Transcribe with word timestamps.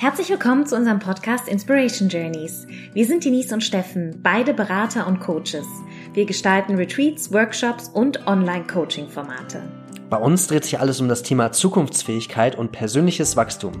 Herzlich 0.00 0.30
willkommen 0.30 0.64
zu 0.64 0.76
unserem 0.76 0.98
Podcast 0.98 1.46
Inspiration 1.46 2.08
Journeys. 2.08 2.66
Wir 2.94 3.04
sind 3.04 3.22
Denise 3.22 3.52
und 3.52 3.62
Steffen, 3.62 4.18
beide 4.22 4.54
Berater 4.54 5.06
und 5.06 5.20
Coaches. 5.20 5.66
Wir 6.14 6.24
gestalten 6.24 6.76
Retreats, 6.76 7.30
Workshops 7.34 7.90
und 7.90 8.26
Online-Coaching-Formate. 8.26 9.60
Bei 10.08 10.16
uns 10.16 10.46
dreht 10.46 10.64
sich 10.64 10.80
alles 10.80 11.02
um 11.02 11.08
das 11.10 11.22
Thema 11.22 11.52
Zukunftsfähigkeit 11.52 12.56
und 12.56 12.72
persönliches 12.72 13.36
Wachstum. 13.36 13.72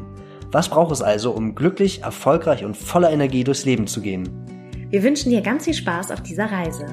Was 0.52 0.68
braucht 0.68 0.92
es 0.92 1.00
also, 1.00 1.30
um 1.30 1.54
glücklich, 1.54 2.02
erfolgreich 2.02 2.66
und 2.66 2.76
voller 2.76 3.10
Energie 3.10 3.42
durchs 3.42 3.64
Leben 3.64 3.86
zu 3.86 4.02
gehen? 4.02 4.28
Wir 4.90 5.02
wünschen 5.02 5.30
dir 5.30 5.40
ganz 5.40 5.64
viel 5.64 5.72
Spaß 5.72 6.10
auf 6.10 6.22
dieser 6.22 6.52
Reise. 6.52 6.84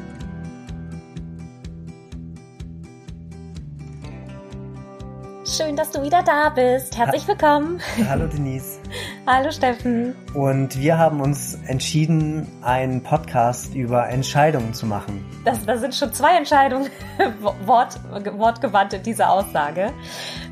Schön, 5.45 5.75
dass 5.75 5.91
du 5.91 6.01
wieder 6.01 6.23
da 6.23 6.47
bist. 6.47 6.97
Herzlich 6.97 7.27
willkommen. 7.27 7.81
Hallo 8.07 8.27
Denise. 8.27 8.79
Hallo 9.29 9.51
Steffen. 9.51 10.15
Und 10.33 10.79
wir 10.79 10.97
haben 10.97 11.19
uns 11.19 11.59
entschieden, 11.67 12.47
einen 12.61 13.03
Podcast 13.03 13.75
über 13.75 14.07
Entscheidungen 14.07 14.73
zu 14.73 14.85
machen. 14.85 15.25
Das, 15.43 15.65
das 15.65 15.81
sind 15.81 15.93
schon 15.93 16.13
zwei 16.13 16.37
Entscheidungen, 16.37 16.89
Wort, 17.65 17.99
wortgewandt 18.37 18.93
in 18.93 19.03
dieser 19.03 19.29
Aussage. 19.29 19.91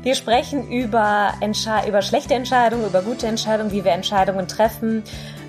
Wir 0.02 0.14
sprechen 0.14 0.68
über, 0.68 1.32
Entsche 1.40 1.70
über 1.88 2.02
schlechte 2.02 2.34
Entscheidungen, 2.34 2.84
über 2.84 3.00
gute 3.00 3.26
Entscheidungen, 3.26 3.72
wie 3.72 3.82
wir 3.82 3.92
Entscheidungen 3.92 4.46
treffen, 4.46 5.04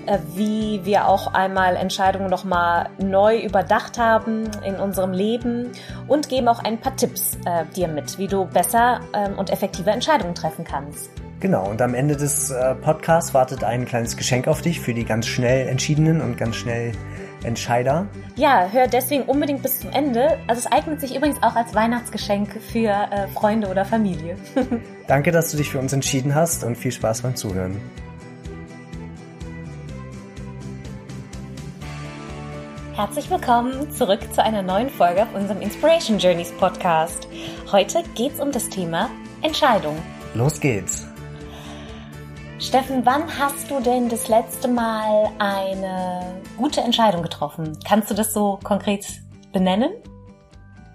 äh, 0.06 0.20
wie 0.34 0.80
wir 0.84 1.06
auch 1.06 1.34
einmal 1.34 1.76
Entscheidungen 1.76 2.30
nochmal 2.30 2.88
neu 2.96 3.40
überdacht 3.40 3.98
haben 3.98 4.44
in 4.64 4.76
unserem 4.76 5.12
Leben 5.12 5.72
und 6.06 6.30
geben 6.30 6.48
auch 6.48 6.64
ein 6.64 6.80
paar 6.80 6.96
Tipps 6.96 7.36
äh, 7.44 7.66
dir 7.76 7.88
mit, 7.88 8.16
wie 8.16 8.26
du 8.26 8.46
besser 8.46 9.00
ähm, 9.12 9.38
und 9.38 9.50
effektive 9.50 9.90
Entscheidungen 9.90 10.34
treffen 10.34 10.64
kannst. 10.64 11.10
Genau, 11.40 11.68
und 11.70 11.80
am 11.82 11.94
Ende 11.94 12.16
des 12.16 12.50
äh, 12.50 12.74
Podcasts 12.74 13.32
wartet 13.32 13.62
ein 13.62 13.84
kleines 13.84 14.16
Geschenk 14.16 14.48
auf 14.48 14.60
dich 14.60 14.80
für 14.80 14.92
die 14.92 15.04
ganz 15.04 15.26
schnell 15.26 15.68
Entschiedenen 15.68 16.20
und 16.20 16.36
ganz 16.36 16.56
schnell 16.56 16.92
Entscheider. 17.44 18.06
Ja, 18.34 18.68
hör 18.72 18.88
deswegen 18.88 19.22
unbedingt 19.22 19.62
bis 19.62 19.78
zum 19.78 19.90
Ende. 19.90 20.36
Also 20.48 20.60
es 20.60 20.66
eignet 20.66 21.00
sich 21.00 21.14
übrigens 21.14 21.40
auch 21.40 21.54
als 21.54 21.72
Weihnachtsgeschenk 21.76 22.60
für 22.60 22.90
äh, 22.90 23.28
Freunde 23.28 23.68
oder 23.68 23.84
Familie. 23.84 24.36
Danke, 25.06 25.30
dass 25.30 25.52
du 25.52 25.56
dich 25.56 25.70
für 25.70 25.78
uns 25.78 25.92
entschieden 25.92 26.34
hast 26.34 26.64
und 26.64 26.76
viel 26.76 26.90
Spaß 26.90 27.22
beim 27.22 27.36
Zuhören. 27.36 27.80
Herzlich 32.94 33.30
willkommen 33.30 33.92
zurück 33.92 34.20
zu 34.34 34.42
einer 34.42 34.62
neuen 34.62 34.90
Folge 34.90 35.22
auf 35.22 35.32
unserem 35.32 35.60
Inspiration 35.60 36.18
Journeys 36.18 36.50
Podcast. 36.50 37.28
Heute 37.70 38.02
geht 38.16 38.32
es 38.34 38.40
um 38.40 38.50
das 38.50 38.68
Thema 38.68 39.08
Entscheidung. 39.42 39.96
Los 40.34 40.58
geht's. 40.58 41.07
Steffen, 42.60 43.06
wann 43.06 43.38
hast 43.38 43.70
du 43.70 43.78
denn 43.78 44.08
das 44.08 44.26
letzte 44.26 44.66
Mal 44.66 45.30
eine 45.38 46.42
gute 46.56 46.80
Entscheidung 46.80 47.22
getroffen? 47.22 47.78
Kannst 47.84 48.10
du 48.10 48.14
das 48.14 48.34
so 48.34 48.58
konkret 48.64 49.06
benennen? 49.52 49.92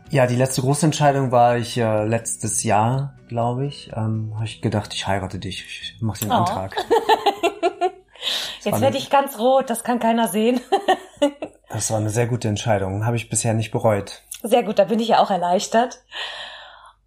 Ja, 0.09 0.27
die 0.27 0.35
letzte 0.35 0.59
große 0.59 0.85
Entscheidung 0.85 1.31
war 1.31 1.55
ich 1.57 1.77
äh, 1.77 2.03
letztes 2.03 2.63
Jahr, 2.63 3.13
glaube 3.29 3.65
ich. 3.65 3.91
Ähm, 3.95 4.33
Habe 4.35 4.45
ich 4.45 4.61
gedacht, 4.61 4.93
ich 4.93 5.07
heirate 5.07 5.39
dich. 5.39 5.63
Ich 5.65 6.01
mache 6.01 6.19
den 6.19 6.31
oh. 6.31 6.35
Antrag. 6.35 6.75
Jetzt 8.63 8.81
werde 8.81 8.97
ich 8.97 9.09
ganz 9.09 9.39
rot, 9.39 9.69
das 9.69 9.85
kann 9.85 9.99
keiner 9.99 10.27
sehen. 10.27 10.59
das 11.69 11.91
war 11.91 11.97
eine 11.97 12.09
sehr 12.09 12.27
gute 12.27 12.49
Entscheidung, 12.49 13.05
habe 13.05 13.15
ich 13.15 13.29
bisher 13.29 13.53
nicht 13.53 13.71
bereut. 13.71 14.21
Sehr 14.43 14.63
gut, 14.63 14.79
da 14.79 14.83
bin 14.83 14.99
ich 14.99 15.07
ja 15.07 15.19
auch 15.19 15.31
erleichtert. 15.31 16.03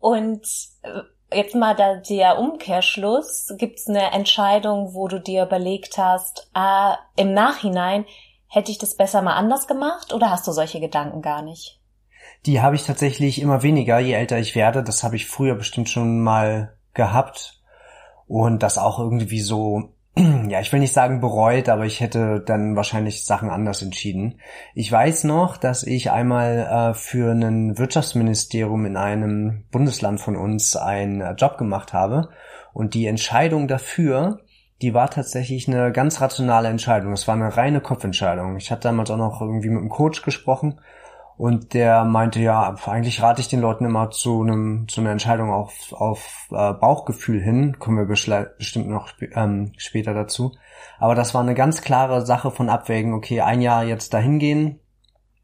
Und 0.00 0.46
äh, 0.82 1.02
jetzt 1.32 1.54
mal 1.54 1.74
der, 1.74 1.96
der 1.98 2.38
Umkehrschluss. 2.38 3.54
Gibt 3.58 3.78
es 3.78 3.88
eine 3.88 4.12
Entscheidung, 4.12 4.94
wo 4.94 5.08
du 5.08 5.20
dir 5.20 5.44
überlegt 5.44 5.98
hast, 5.98 6.50
ah, 6.54 6.98
im 7.16 7.32
Nachhinein 7.32 8.04
hätte 8.48 8.70
ich 8.70 8.78
das 8.78 8.96
besser 8.96 9.22
mal 9.22 9.34
anders 9.34 9.66
gemacht 9.66 10.12
oder 10.12 10.30
hast 10.30 10.46
du 10.46 10.52
solche 10.52 10.80
Gedanken 10.80 11.22
gar 11.22 11.42
nicht? 11.42 11.80
Die 12.44 12.60
habe 12.60 12.76
ich 12.76 12.84
tatsächlich 12.84 13.40
immer 13.40 13.62
weniger, 13.62 13.98
je 13.98 14.12
älter 14.12 14.38
ich 14.38 14.54
werde. 14.54 14.82
Das 14.82 15.02
habe 15.02 15.16
ich 15.16 15.26
früher 15.26 15.54
bestimmt 15.54 15.88
schon 15.88 16.20
mal 16.20 16.76
gehabt. 16.94 17.60
Und 18.26 18.62
das 18.62 18.78
auch 18.78 18.98
irgendwie 18.98 19.40
so 19.40 19.95
ja, 20.48 20.60
ich 20.60 20.72
will 20.72 20.80
nicht 20.80 20.94
sagen 20.94 21.20
bereut, 21.20 21.68
aber 21.68 21.84
ich 21.84 22.00
hätte 22.00 22.40
dann 22.40 22.74
wahrscheinlich 22.74 23.26
Sachen 23.26 23.50
anders 23.50 23.82
entschieden. 23.82 24.40
Ich 24.74 24.90
weiß 24.90 25.24
noch, 25.24 25.58
dass 25.58 25.82
ich 25.82 26.10
einmal 26.10 26.92
äh, 26.92 26.94
für 26.94 27.32
ein 27.32 27.76
Wirtschaftsministerium 27.76 28.86
in 28.86 28.96
einem 28.96 29.64
Bundesland 29.70 30.18
von 30.18 30.36
uns 30.36 30.74
einen 30.74 31.20
äh, 31.20 31.32
Job 31.32 31.58
gemacht 31.58 31.92
habe 31.92 32.30
und 32.72 32.94
die 32.94 33.06
Entscheidung 33.06 33.68
dafür, 33.68 34.40
die 34.80 34.94
war 34.94 35.10
tatsächlich 35.10 35.68
eine 35.68 35.92
ganz 35.92 36.22
rationale 36.22 36.68
Entscheidung. 36.68 37.12
Es 37.12 37.28
war 37.28 37.34
eine 37.34 37.54
reine 37.54 37.82
Kopfentscheidung. 37.82 38.56
Ich 38.56 38.70
hatte 38.70 38.82
damals 38.82 39.10
auch 39.10 39.18
noch 39.18 39.42
irgendwie 39.42 39.68
mit 39.68 39.80
einem 39.80 39.90
Coach 39.90 40.22
gesprochen 40.22 40.80
und 41.38 41.74
der 41.74 42.04
meinte, 42.04 42.40
ja, 42.40 42.74
eigentlich 42.86 43.20
rate 43.20 43.40
ich 43.42 43.48
den 43.48 43.60
Leuten 43.60 43.84
immer 43.84 44.10
zu 44.10 44.42
einem 44.42 44.88
zu 44.88 45.02
einer 45.02 45.10
Entscheidung 45.10 45.52
auf, 45.52 45.92
auf 45.92 46.48
äh, 46.50 46.72
Bauchgefühl 46.72 47.42
hin. 47.42 47.78
Kommen 47.78 47.98
wir 47.98 48.06
bestimmt 48.06 48.88
noch 48.88 49.10
ähm, 49.34 49.72
später 49.76 50.14
dazu. 50.14 50.52
Aber 50.98 51.14
das 51.14 51.34
war 51.34 51.42
eine 51.42 51.54
ganz 51.54 51.82
klare 51.82 52.24
Sache 52.24 52.50
von 52.50 52.70
Abwägen. 52.70 53.12
Okay, 53.12 53.42
ein 53.42 53.60
Jahr 53.60 53.84
jetzt 53.84 54.14
dahin 54.14 54.38
gehen 54.38 54.80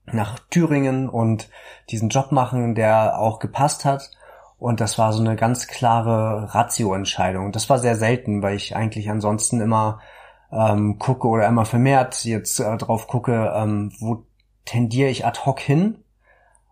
nach 0.06 0.38
Thüringen 0.50 1.08
und 1.08 1.50
diesen 1.91 2.09
Job 2.09 2.32
machen, 2.32 2.74
der 2.74 3.19
auch 3.19 3.38
gepasst 3.38 3.84
hat. 3.84 4.10
Und 4.59 4.80
das 4.80 4.97
war 4.98 5.12
so 5.12 5.20
eine 5.20 5.36
ganz 5.36 5.66
klare 5.66 6.54
Ratio-Entscheidung. 6.54 7.53
Das 7.53 7.69
war 7.69 7.78
sehr 7.78 7.97
selten, 7.97 8.42
weil 8.42 8.56
ich 8.56 8.76
eigentlich 8.76 9.10
ansonsten 9.10 9.60
immer 9.60 10.00
ähm, 10.53 10.98
gucke 10.98 11.26
oder 11.28 11.47
immer 11.48 11.64
vermehrt 11.64 12.24
jetzt 12.24 12.60
äh, 12.60 12.76
drauf 12.76 13.09
gucke, 13.09 13.53
ähm, 13.54 13.92
wo 13.98 14.24
tendiere 14.64 15.10
ich 15.10 15.26
ad 15.26 15.40
hoc 15.44 15.60
hin 15.60 15.98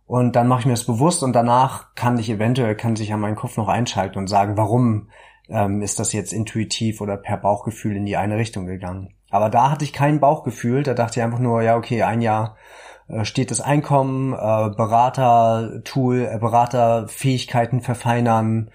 und 0.06 0.36
dann 0.36 0.48
mache 0.48 0.60
ich 0.60 0.66
mir 0.66 0.72
das 0.72 0.86
bewusst 0.86 1.22
und 1.22 1.32
danach 1.32 1.94
kann 1.94 2.18
ich 2.18 2.28
eventuell, 2.30 2.74
kann 2.74 2.96
sich 2.96 3.10
ja 3.10 3.16
mein 3.16 3.36
Kopf 3.36 3.56
noch 3.56 3.68
einschalten 3.68 4.18
und 4.18 4.26
sagen, 4.26 4.56
warum 4.56 5.08
ähm, 5.48 5.82
ist 5.82 5.98
das 5.98 6.12
jetzt 6.12 6.32
intuitiv 6.32 7.00
oder 7.00 7.16
per 7.16 7.36
Bauchgefühl 7.36 7.96
in 7.96 8.06
die 8.06 8.16
eine 8.16 8.36
Richtung 8.36 8.66
gegangen. 8.66 9.14
Aber 9.30 9.50
da 9.50 9.70
hatte 9.70 9.84
ich 9.84 9.92
kein 9.92 10.20
Bauchgefühl, 10.20 10.82
da 10.82 10.94
dachte 10.94 11.20
ich 11.20 11.24
einfach 11.24 11.38
nur, 11.38 11.62
ja 11.62 11.76
okay, 11.76 12.02
ein 12.02 12.20
Jahr 12.20 12.56
äh, 13.08 13.24
steht 13.24 13.50
das 13.50 13.60
Einkommen, 13.60 14.32
äh, 14.32 14.36
Berater-Tool, 14.36 16.28
äh, 16.32 16.38
Beraterfähigkeiten 16.38 17.80
verfeinern, 17.80 18.70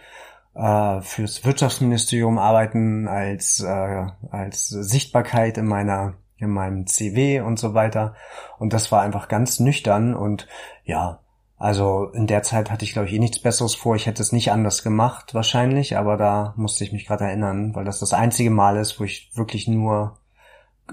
äh, 0.53 1.01
fürs 1.01 1.43
Wirtschaftsministerium 1.43 2.37
arbeiten 2.37 3.07
als, 3.07 3.59
äh, 3.61 4.05
als 4.31 4.69
Sichtbarkeit 4.69 5.57
in 5.57 5.65
meiner 5.65 6.13
in 6.37 6.49
meinem 6.49 6.87
CW 6.87 7.41
und 7.41 7.59
so 7.59 7.73
weiter. 7.73 8.15
Und 8.57 8.73
das 8.73 8.91
war 8.91 9.01
einfach 9.01 9.27
ganz 9.27 9.59
nüchtern 9.59 10.13
und 10.13 10.47
ja, 10.83 11.19
also 11.57 12.09
in 12.13 12.27
der 12.27 12.43
Zeit 12.43 12.69
hatte 12.69 12.83
ich, 12.83 12.91
glaube 12.91 13.07
ich, 13.07 13.13
eh 13.13 13.19
nichts 13.19 13.39
Besseres 13.39 13.75
vor. 13.75 13.95
Ich 13.95 14.07
hätte 14.07 14.21
es 14.21 14.33
nicht 14.33 14.51
anders 14.51 14.83
gemacht 14.83 15.33
wahrscheinlich, 15.33 15.97
aber 15.97 16.17
da 16.17 16.53
musste 16.57 16.83
ich 16.83 16.91
mich 16.91 17.07
gerade 17.07 17.23
erinnern, 17.23 17.73
weil 17.75 17.85
das 17.85 17.99
das 17.99 18.13
einzige 18.13 18.49
Mal 18.49 18.77
ist, 18.77 18.99
wo 18.99 19.05
ich 19.05 19.31
wirklich 19.35 19.67
nur 19.67 20.19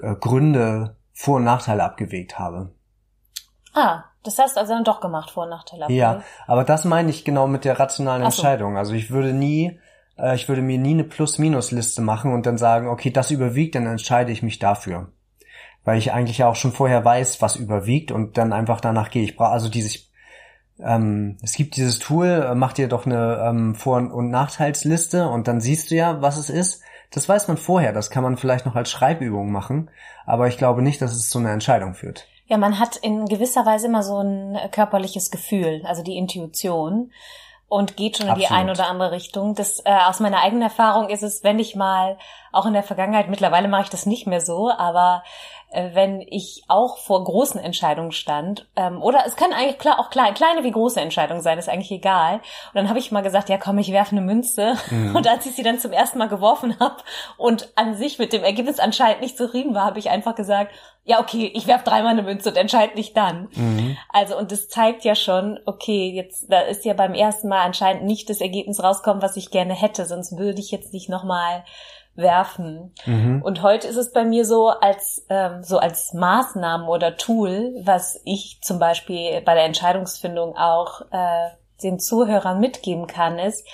äh, 0.00 0.14
Gründe, 0.14 0.96
Vor- 1.12 1.36
und 1.36 1.44
Nachteile 1.44 1.82
abgewegt 1.82 2.38
habe. 2.38 2.72
Ah, 3.74 4.04
das 4.22 4.38
hast 4.38 4.56
du 4.56 4.60
also 4.60 4.74
dann 4.74 4.84
doch 4.84 5.00
gemacht, 5.00 5.30
Vor- 5.30 5.44
und 5.44 5.50
Nachteile 5.50 5.84
abgewegt. 5.84 6.00
Ja, 6.00 6.22
aber 6.46 6.62
das 6.62 6.84
meine 6.84 7.10
ich 7.10 7.24
genau 7.24 7.48
mit 7.48 7.64
der 7.64 7.80
rationalen 7.80 8.22
Entscheidung. 8.22 8.76
Also 8.76 8.94
ich 8.94 9.10
würde 9.10 9.32
nie, 9.32 9.80
äh, 10.16 10.36
ich 10.36 10.48
würde 10.48 10.62
mir 10.62 10.78
nie 10.78 10.92
eine 10.92 11.04
Plus-Minus-Liste 11.04 12.02
machen 12.02 12.32
und 12.32 12.46
dann 12.46 12.56
sagen, 12.56 12.88
okay, 12.88 13.10
das 13.10 13.32
überwiegt, 13.32 13.74
dann 13.74 13.86
entscheide 13.86 14.30
ich 14.30 14.44
mich 14.44 14.60
dafür 14.60 15.10
weil 15.84 15.98
ich 15.98 16.12
eigentlich 16.12 16.44
auch 16.44 16.56
schon 16.56 16.72
vorher 16.72 17.04
weiß, 17.04 17.42
was 17.42 17.56
überwiegt 17.56 18.12
und 18.12 18.38
dann 18.38 18.52
einfach 18.52 18.80
danach 18.80 19.10
gehe. 19.10 19.24
Ich 19.24 19.36
brauche 19.36 19.50
also 19.50 19.68
dieses, 19.68 20.10
ähm, 20.78 21.38
es 21.42 21.54
gibt 21.54 21.76
dieses 21.76 21.98
Tool, 21.98 22.26
äh, 22.28 22.54
mach 22.54 22.72
dir 22.72 22.88
doch 22.88 23.06
eine 23.06 23.44
ähm, 23.48 23.74
Vor- 23.74 24.12
und 24.12 24.30
Nachteilsliste 24.30 25.28
und 25.28 25.48
dann 25.48 25.60
siehst 25.60 25.90
du 25.90 25.96
ja, 25.96 26.22
was 26.22 26.36
es 26.36 26.50
ist. 26.50 26.82
Das 27.10 27.28
weiß 27.28 27.48
man 27.48 27.58
vorher, 27.58 27.92
das 27.92 28.10
kann 28.10 28.22
man 28.22 28.36
vielleicht 28.36 28.64
noch 28.64 28.74
als 28.74 28.90
Schreibübung 28.90 29.52
machen, 29.52 29.90
aber 30.24 30.48
ich 30.48 30.56
glaube 30.56 30.80
nicht, 30.82 31.02
dass 31.02 31.12
es 31.12 31.28
zu 31.28 31.38
einer 31.38 31.50
Entscheidung 31.50 31.94
führt. 31.94 32.26
Ja, 32.46 32.56
man 32.56 32.78
hat 32.78 32.96
in 32.96 33.26
gewisser 33.26 33.66
Weise 33.66 33.86
immer 33.86 34.02
so 34.02 34.20
ein 34.20 34.58
körperliches 34.70 35.30
Gefühl, 35.30 35.82
also 35.84 36.02
die 36.02 36.16
Intuition 36.16 37.10
und 37.72 37.96
geht 37.96 38.18
schon 38.18 38.26
in 38.26 38.32
Absolut. 38.32 38.50
die 38.50 38.54
eine 38.54 38.72
oder 38.72 38.86
andere 38.86 39.12
Richtung. 39.12 39.54
Das 39.54 39.80
äh, 39.86 39.94
aus 40.06 40.20
meiner 40.20 40.42
eigenen 40.42 40.60
Erfahrung 40.60 41.08
ist 41.08 41.22
es, 41.22 41.42
wenn 41.42 41.58
ich 41.58 41.74
mal 41.74 42.18
auch 42.52 42.66
in 42.66 42.74
der 42.74 42.82
Vergangenheit, 42.82 43.30
mittlerweile 43.30 43.68
mache 43.68 43.84
ich 43.84 43.88
das 43.88 44.04
nicht 44.04 44.26
mehr 44.26 44.42
so, 44.42 44.70
aber 44.70 45.22
äh, 45.61 45.61
wenn 45.72 46.20
ich 46.20 46.64
auch 46.68 46.98
vor 46.98 47.24
großen 47.24 47.60
Entscheidungen 47.60 48.12
stand, 48.12 48.66
ähm, 48.76 49.02
oder 49.02 49.24
es 49.26 49.36
können 49.36 49.52
eigentlich 49.52 49.78
klar 49.78 49.98
auch 49.98 50.10
klein, 50.10 50.34
kleine 50.34 50.64
wie 50.64 50.70
große 50.70 51.00
Entscheidungen 51.00 51.40
sein, 51.40 51.58
ist 51.58 51.68
eigentlich 51.68 51.90
egal. 51.90 52.36
Und 52.36 52.74
dann 52.74 52.88
habe 52.88 52.98
ich 52.98 53.10
mal 53.10 53.22
gesagt, 53.22 53.48
ja 53.48 53.58
komm, 53.58 53.78
ich 53.78 53.92
werfe 53.92 54.12
eine 54.12 54.20
Münze. 54.20 54.74
Mhm. 54.90 55.16
Und 55.16 55.26
als 55.28 55.46
ich 55.46 55.54
sie 55.54 55.62
dann 55.62 55.78
zum 55.78 55.92
ersten 55.92 56.18
Mal 56.18 56.28
geworfen 56.28 56.78
habe 56.78 56.96
und 57.36 57.70
an 57.76 57.94
sich 57.94 58.18
mit 58.18 58.32
dem 58.32 58.44
Ergebnis 58.44 58.78
anscheinend 58.78 59.22
nicht 59.22 59.36
zufrieden 59.36 59.74
war, 59.74 59.84
habe 59.84 59.98
ich 59.98 60.10
einfach 60.10 60.34
gesagt, 60.34 60.72
ja 61.04 61.20
okay, 61.20 61.50
ich 61.54 61.66
werfe 61.66 61.84
dreimal 61.84 62.12
eine 62.12 62.22
Münze 62.22 62.50
und 62.50 62.56
entscheide 62.56 62.94
nicht 62.94 63.16
dann. 63.16 63.48
Mhm. 63.54 63.96
Also 64.08 64.36
und 64.36 64.52
das 64.52 64.68
zeigt 64.68 65.04
ja 65.04 65.14
schon, 65.14 65.58
okay, 65.66 66.10
jetzt 66.14 66.46
da 66.50 66.60
ist 66.60 66.84
ja 66.84 66.94
beim 66.94 67.14
ersten 67.14 67.48
Mal 67.48 67.62
anscheinend 67.62 68.04
nicht 68.04 68.28
das 68.30 68.40
Ergebnis 68.40 68.82
rauskommen, 68.82 69.22
was 69.22 69.36
ich 69.36 69.50
gerne 69.50 69.74
hätte, 69.74 70.06
sonst 70.06 70.36
würde 70.36 70.60
ich 70.60 70.70
jetzt 70.70 70.92
nicht 70.92 71.08
nochmal 71.08 71.64
werfen. 72.14 72.94
Mhm. 73.06 73.42
Und 73.42 73.62
heute 73.62 73.88
ist 73.88 73.96
es 73.96 74.12
bei 74.12 74.24
mir 74.24 74.44
so 74.44 74.68
als 74.68 75.24
ähm, 75.28 75.62
so 75.62 75.78
als 75.78 76.12
Maßnahmen 76.12 76.88
oder 76.88 77.16
Tool, 77.16 77.74
was 77.84 78.20
ich 78.24 78.58
zum 78.62 78.78
Beispiel 78.78 79.40
bei 79.42 79.54
der 79.54 79.64
Entscheidungsfindung 79.64 80.56
auch 80.56 81.02
äh, 81.10 81.48
den 81.82 81.98
Zuhörern 81.98 82.60
mitgeben 82.60 83.06
kann, 83.06 83.38
ist, 83.38 83.66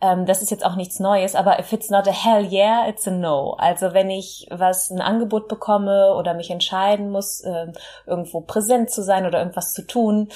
ähm, 0.00 0.26
das 0.26 0.42
ist 0.42 0.50
jetzt 0.50 0.64
auch 0.64 0.76
nichts 0.76 1.00
Neues, 1.00 1.34
aber 1.34 1.58
if 1.58 1.72
it's 1.72 1.90
not 1.90 2.06
a 2.06 2.12
hell 2.12 2.44
yeah, 2.44 2.88
it's 2.88 3.06
a 3.06 3.10
no. 3.10 3.54
Also 3.58 3.94
wenn 3.94 4.10
ich 4.10 4.46
was 4.50 4.90
ein 4.90 5.00
Angebot 5.00 5.48
bekomme 5.48 6.14
oder 6.14 6.34
mich 6.34 6.50
entscheiden 6.50 7.10
muss, 7.10 7.40
äh, 7.40 7.72
irgendwo 8.06 8.40
präsent 8.40 8.90
zu 8.90 9.02
sein 9.02 9.26
oder 9.26 9.38
irgendwas 9.38 9.72
zu 9.72 9.86
tun 9.86 10.28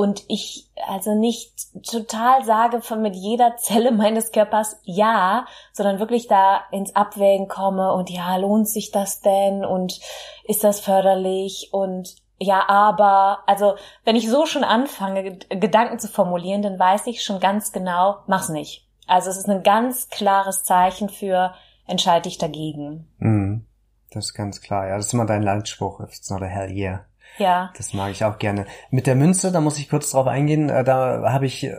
und 0.00 0.24
ich 0.28 0.70
also 0.88 1.14
nicht 1.14 1.52
total 1.86 2.42
sage 2.46 2.80
von 2.80 3.02
mit 3.02 3.14
jeder 3.14 3.56
Zelle 3.58 3.92
meines 3.92 4.32
Körpers 4.32 4.80
ja, 4.84 5.44
sondern 5.74 5.98
wirklich 5.98 6.26
da 6.26 6.62
ins 6.72 6.96
Abwägen 6.96 7.48
komme 7.48 7.92
und 7.92 8.08
ja, 8.08 8.34
lohnt 8.36 8.66
sich 8.66 8.92
das 8.92 9.20
denn 9.20 9.62
und 9.62 10.00
ist 10.44 10.64
das 10.64 10.80
förderlich 10.80 11.68
und 11.72 12.16
ja, 12.38 12.66
aber, 12.70 13.40
also 13.46 13.74
wenn 14.04 14.16
ich 14.16 14.30
so 14.30 14.46
schon 14.46 14.64
anfange, 14.64 15.36
Gedanken 15.50 15.98
zu 15.98 16.08
formulieren, 16.08 16.62
dann 16.62 16.78
weiß 16.78 17.06
ich 17.08 17.22
schon 17.22 17.38
ganz 17.38 17.70
genau, 17.70 18.20
mach's 18.26 18.48
nicht. 18.48 18.88
Also 19.06 19.28
es 19.28 19.36
ist 19.36 19.50
ein 19.50 19.62
ganz 19.62 20.08
klares 20.08 20.64
Zeichen 20.64 21.10
für, 21.10 21.52
entscheide 21.86 22.22
dich 22.22 22.38
dagegen. 22.38 23.06
Mhm. 23.18 23.66
Das 24.12 24.28
ist 24.28 24.34
ganz 24.34 24.62
klar, 24.62 24.88
ja. 24.88 24.96
Das 24.96 25.08
ist 25.08 25.12
immer 25.12 25.26
dein 25.26 25.42
Landspruch, 25.42 26.00
if 26.00 26.16
it's 26.16 26.30
not 26.30 26.40
a 26.40 26.46
hell 26.46 26.70
yeah. 26.70 27.04
Ja. 27.38 27.72
Das 27.76 27.94
mag 27.94 28.10
ich 28.10 28.24
auch 28.24 28.38
gerne. 28.38 28.66
Mit 28.90 29.06
der 29.06 29.14
Münze, 29.14 29.52
da 29.52 29.60
muss 29.60 29.78
ich 29.78 29.88
kurz 29.88 30.10
drauf 30.10 30.26
eingehen, 30.26 30.68
äh, 30.68 30.84
da 30.84 31.22
habe 31.32 31.46
ich 31.46 31.64
äh, 31.64 31.76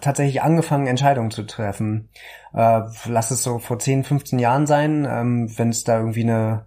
tatsächlich 0.00 0.42
angefangen, 0.42 0.86
Entscheidungen 0.86 1.30
zu 1.30 1.44
treffen. 1.44 2.08
Äh, 2.54 2.82
lass 3.06 3.30
es 3.30 3.42
so 3.42 3.58
vor 3.58 3.78
10, 3.78 4.04
15 4.04 4.38
Jahren 4.38 4.66
sein, 4.66 5.06
ähm, 5.08 5.58
wenn 5.58 5.70
es 5.70 5.84
da 5.84 5.98
irgendwie 5.98 6.22
eine 6.22 6.66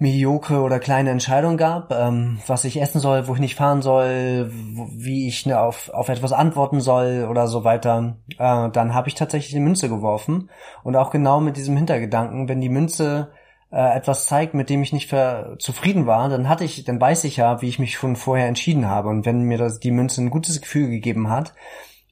mediokre 0.00 0.60
oder 0.60 0.78
kleine 0.78 1.10
Entscheidung 1.10 1.56
gab, 1.56 1.92
ähm, 1.92 2.38
was 2.46 2.64
ich 2.64 2.80
essen 2.80 3.00
soll, 3.00 3.26
wo 3.26 3.34
ich 3.34 3.40
nicht 3.40 3.56
fahren 3.56 3.82
soll, 3.82 4.50
wie 4.52 5.26
ich 5.26 5.44
ne, 5.44 5.58
auf, 5.58 5.90
auf 5.90 6.08
etwas 6.08 6.32
antworten 6.32 6.80
soll 6.80 7.26
oder 7.28 7.48
so 7.48 7.64
weiter, 7.64 8.16
äh, 8.38 8.70
dann 8.70 8.94
habe 8.94 9.08
ich 9.08 9.14
tatsächlich 9.14 9.52
die 9.52 9.60
Münze 9.60 9.88
geworfen. 9.88 10.50
Und 10.84 10.94
auch 10.94 11.10
genau 11.10 11.40
mit 11.40 11.56
diesem 11.56 11.76
Hintergedanken, 11.76 12.48
wenn 12.48 12.60
die 12.60 12.68
Münze 12.68 13.32
äh, 13.70 13.96
etwas 13.96 14.26
zeigt, 14.26 14.54
mit 14.54 14.70
dem 14.70 14.82
ich 14.82 14.92
nicht 14.92 15.14
zufrieden 15.58 16.06
war, 16.06 16.28
dann 16.28 16.48
hatte 16.48 16.64
ich, 16.64 16.84
dann 16.84 17.00
weiß 17.00 17.24
ich 17.24 17.36
ja, 17.36 17.60
wie 17.62 17.68
ich 17.68 17.78
mich 17.78 17.94
schon 17.94 18.16
vorher 18.16 18.48
entschieden 18.48 18.86
habe. 18.86 19.08
Und 19.08 19.26
wenn 19.26 19.42
mir 19.42 19.58
das 19.58 19.80
die 19.80 19.90
Münze 19.90 20.22
ein 20.22 20.30
gutes 20.30 20.60
Gefühl 20.60 20.88
gegeben 20.88 21.28
hat, 21.28 21.54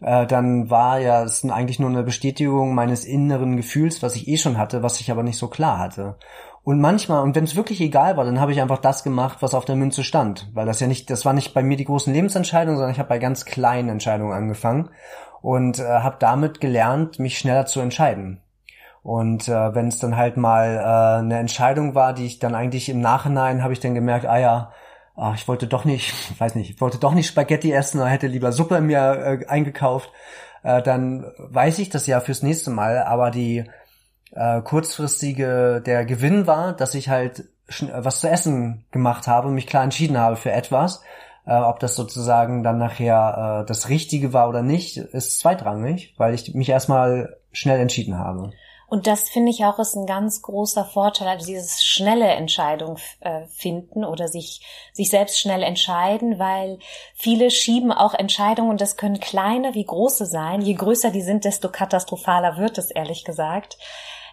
äh, 0.00 0.26
dann 0.26 0.70
war 0.70 0.99
ja 1.00 1.23
es 1.25 1.44
eigentlich 1.44 1.79
nur 1.79 1.91
eine 1.91 2.03
Bestätigung 2.03 2.75
meines 2.75 3.05
inneren 3.05 3.56
Gefühls, 3.56 4.03
was 4.03 4.17
ich 4.17 4.29
eh 4.29 4.37
schon 4.37 4.58
hatte, 4.58 4.82
was 4.82 5.00
ich 5.00 5.11
aber 5.11 5.23
nicht 5.23 5.38
so 5.38 5.49
klar 5.49 5.79
hatte. 5.79 6.17
Und 6.62 6.81
manchmal, 6.81 7.23
und 7.23 7.37
wenn 7.37 7.44
es 7.44 7.55
wirklich 7.55 7.81
egal 7.81 8.17
war, 8.17 8.25
dann 8.25 8.41
habe 8.41 8.50
ich 8.50 8.61
einfach 8.61 8.79
das 8.79 9.05
gemacht, 9.05 9.38
was 9.41 9.55
auf 9.55 9.64
der 9.64 9.76
Münze 9.76 10.03
stand. 10.03 10.50
Weil 10.53 10.67
das 10.67 10.81
ja 10.81 10.88
nicht, 10.88 11.08
das 11.11 11.25
war 11.25 11.32
nicht 11.32 11.55
bei 11.55 11.62
mir 11.62 11.76
die 11.76 11.85
großen 11.85 12.12
Lebensentscheidungen, 12.12 12.76
sondern 12.76 12.93
ich 12.93 12.99
habe 12.99 13.08
bei 13.08 13.19
ganz 13.19 13.44
kleinen 13.44 13.88
Entscheidungen 13.88 14.32
angefangen 14.32 14.91
und 15.43 15.79
äh, 15.79 15.85
habe 15.85 16.17
damit 16.19 16.61
gelernt, 16.61 17.20
mich 17.20 17.38
schneller 17.38 17.67
zu 17.67 17.81
entscheiden. 17.81 18.41
Und 19.06 19.47
äh, 19.47 19.73
wenn 19.73 19.87
es 19.87 20.00
dann 20.00 20.17
halt 20.17 20.37
mal 20.37 20.79
äh, 20.79 21.20
eine 21.20 21.38
Entscheidung 21.38 21.94
war, 21.94 22.12
die 22.12 22.26
ich 22.26 22.41
dann 22.41 22.56
eigentlich 22.56 22.88
im 22.88 23.00
Nachhinein 23.00 23.62
habe 23.62 23.73
ich 23.73 23.79
dann 23.79 23.94
gemerkt, 23.94 24.26
ah 24.26 24.41
ja, 24.41 24.73
ach, 25.14 25.37
ich 25.37 25.47
wollte 25.47 25.69
doch 25.69 25.85
nicht, 25.85 26.12
ich 26.29 26.41
weiß 26.41 26.56
nicht, 26.56 26.70
ich 26.70 26.81
wollte 26.81 26.99
doch 26.99 27.14
nicht 27.14 27.29
Spaghetti 27.29 27.70
essen 27.70 28.00
oder 28.00 28.08
hätte 28.08 28.26
lieber 28.26 28.50
Suppe 28.50 28.81
mir 28.81 28.99
äh, 28.99 29.47
eingekauft, 29.47 30.11
äh, 30.64 30.82
dann 30.82 31.25
weiß 31.38 31.79
ich 31.79 31.88
das 31.88 32.08
ja 32.08 32.19
fürs 32.19 32.43
nächste 32.43 32.70
Mal. 32.70 33.05
Aber 33.05 33.31
die 33.31 33.70
äh, 34.32 34.61
kurzfristige 34.62 35.81
der 35.87 36.05
Gewinn 36.05 36.49
war, 36.49 36.73
dass 36.73 36.97
ich 36.97 37.08
halt 37.08 37.44
was 37.93 38.19
zu 38.19 38.29
essen 38.29 38.87
gemacht 38.91 39.29
habe 39.29 39.47
und 39.47 39.55
mich 39.55 39.69
klar 39.69 39.85
entschieden 39.85 40.19
habe 40.19 40.35
für 40.35 40.50
etwas. 40.50 41.03
Äh, 41.47 41.55
ob 41.55 41.79
das 41.79 41.94
sozusagen 41.94 42.64
dann 42.64 42.79
nachher 42.79 43.62
äh, 43.62 43.67
das 43.69 43.88
Richtige 43.88 44.32
war 44.32 44.49
oder 44.49 44.62
nicht, 44.62 44.97
ist 44.97 45.38
zweitrangig, 45.38 46.17
weil 46.17 46.35
ich 46.35 46.56
mich 46.56 46.70
erstmal 46.70 47.37
schnell 47.53 47.79
entschieden 47.79 48.19
habe. 48.19 48.50
Und 48.88 49.06
das 49.06 49.28
finde 49.28 49.50
ich 49.50 49.64
auch 49.64 49.78
ist 49.78 49.96
ein 49.96 50.06
ganz 50.06 50.42
großer 50.42 50.84
Vorteil, 50.84 51.28
also 51.28 51.46
dieses 51.46 51.84
schnelle 51.84 52.28
Entscheidung 52.28 52.98
äh, 53.20 53.46
finden 53.48 54.04
oder 54.04 54.28
sich, 54.28 54.60
sich 54.92 55.10
selbst 55.10 55.40
schnell 55.40 55.62
entscheiden, 55.62 56.38
weil 56.38 56.78
viele 57.14 57.50
schieben 57.50 57.92
auch 57.92 58.14
Entscheidungen 58.14 58.70
und 58.70 58.80
das 58.80 58.96
können 58.96 59.18
kleine 59.18 59.74
wie 59.74 59.84
große 59.84 60.26
sein. 60.26 60.62
Je 60.62 60.74
größer 60.74 61.10
die 61.10 61.22
sind, 61.22 61.44
desto 61.44 61.68
katastrophaler 61.68 62.56
wird 62.58 62.78
es, 62.78 62.90
ehrlich 62.90 63.24
gesagt 63.24 63.76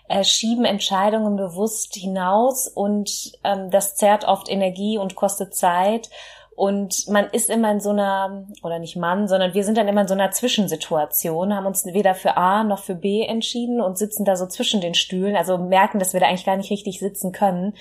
äh, 0.07 0.23
schieben 0.23 0.65
Entscheidungen 0.65 1.35
bewusst 1.35 1.95
hinaus 1.95 2.67
und 2.67 3.31
ähm, 3.43 3.69
das 3.71 3.95
zerrt 3.95 4.25
oft 4.25 4.49
Energie 4.49 4.97
und 4.97 5.15
kostet 5.15 5.55
Zeit. 5.55 6.09
Und 6.55 7.07
man 7.09 7.25
ist 7.31 7.49
immer 7.49 7.71
in 7.71 7.79
so 7.79 7.89
einer, 7.89 8.45
oder 8.61 8.77
nicht 8.77 8.95
Mann, 8.95 9.27
sondern 9.27 9.53
wir 9.53 9.63
sind 9.63 9.77
dann 9.77 9.87
immer 9.87 10.01
in 10.01 10.07
so 10.07 10.13
einer 10.13 10.31
Zwischensituation, 10.31 11.55
haben 11.55 11.65
uns 11.65 11.83
weder 11.85 12.13
für 12.13 12.37
A 12.37 12.63
noch 12.63 12.79
für 12.83 12.95
B 12.95 13.25
entschieden 13.25 13.81
und 13.81 13.97
sitzen 13.97 14.23
da 14.23 14.35
so 14.35 14.45
zwischen 14.45 14.79
den 14.79 14.93
Stühlen, 14.93 15.35
also 15.35 15.57
merken, 15.57 15.97
dass 15.97 16.13
wir 16.13 16.19
da 16.19 16.27
eigentlich 16.27 16.45
gar 16.45 16.57
nicht 16.57 16.69
richtig 16.69 16.99
sitzen 16.99 17.31
können. 17.31 17.73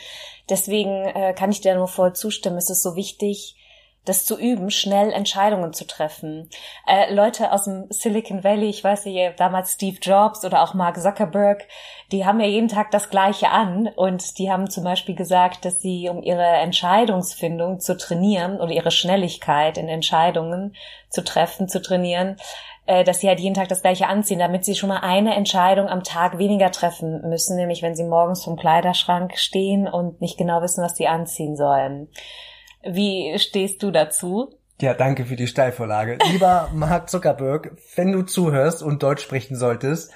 Deswegen 0.48 1.04
äh, 1.04 1.34
kann 1.34 1.50
ich 1.50 1.60
dir 1.60 1.74
nur 1.74 1.88
voll 1.88 2.14
zustimmen. 2.14 2.56
Es 2.56 2.70
ist 2.70 2.82
so 2.82 2.96
wichtig, 2.96 3.56
das 4.04 4.24
zu 4.24 4.38
üben, 4.38 4.70
schnell 4.70 5.12
Entscheidungen 5.12 5.72
zu 5.72 5.86
treffen. 5.86 6.48
Äh, 6.86 7.14
Leute 7.14 7.52
aus 7.52 7.64
dem 7.64 7.86
Silicon 7.90 8.42
Valley, 8.42 8.68
ich 8.68 8.82
weiß 8.82 9.04
nicht, 9.04 9.38
damals 9.38 9.74
Steve 9.74 9.98
Jobs 10.00 10.44
oder 10.44 10.62
auch 10.62 10.74
Mark 10.74 11.00
Zuckerberg, 11.00 11.68
die 12.10 12.26
haben 12.26 12.40
ja 12.40 12.46
jeden 12.46 12.68
Tag 12.68 12.90
das 12.90 13.10
Gleiche 13.10 13.50
an 13.50 13.88
und 13.94 14.38
die 14.38 14.50
haben 14.50 14.68
zum 14.68 14.84
Beispiel 14.84 15.14
gesagt, 15.14 15.64
dass 15.64 15.80
sie, 15.80 16.08
um 16.08 16.22
ihre 16.22 16.42
Entscheidungsfindung 16.42 17.78
zu 17.78 17.96
trainieren 17.96 18.60
oder 18.60 18.72
ihre 18.72 18.90
Schnelligkeit 18.90 19.78
in 19.78 19.88
Entscheidungen 19.88 20.74
zu 21.08 21.22
treffen, 21.22 21.68
zu 21.68 21.80
trainieren, 21.80 22.36
äh, 22.86 23.04
dass 23.04 23.20
sie 23.20 23.28
halt 23.28 23.38
jeden 23.38 23.54
Tag 23.54 23.68
das 23.68 23.82
Gleiche 23.82 24.08
anziehen, 24.08 24.40
damit 24.40 24.64
sie 24.64 24.74
schon 24.74 24.88
mal 24.88 25.00
eine 25.00 25.36
Entscheidung 25.36 25.88
am 25.88 26.02
Tag 26.02 26.38
weniger 26.38 26.72
treffen 26.72 27.20
müssen, 27.28 27.56
nämlich 27.56 27.82
wenn 27.82 27.94
sie 27.94 28.04
morgens 28.04 28.42
vom 28.42 28.56
Kleiderschrank 28.56 29.38
stehen 29.38 29.86
und 29.86 30.20
nicht 30.20 30.36
genau 30.36 30.60
wissen, 30.60 30.82
was 30.82 30.96
sie 30.96 31.06
anziehen 31.06 31.56
sollen. 31.56 32.08
Wie 32.84 33.38
stehst 33.38 33.82
du 33.82 33.90
dazu? 33.90 34.54
Ja, 34.80 34.94
danke 34.94 35.26
für 35.26 35.36
die 35.36 35.46
Steilvorlage. 35.46 36.18
Lieber 36.32 36.70
Mark 36.74 37.08
Zuckerberg, 37.08 37.76
wenn 37.94 38.12
du 38.12 38.22
zuhörst 38.22 38.82
und 38.82 39.02
Deutsch 39.02 39.22
sprechen 39.22 39.56
solltest, 39.56 40.10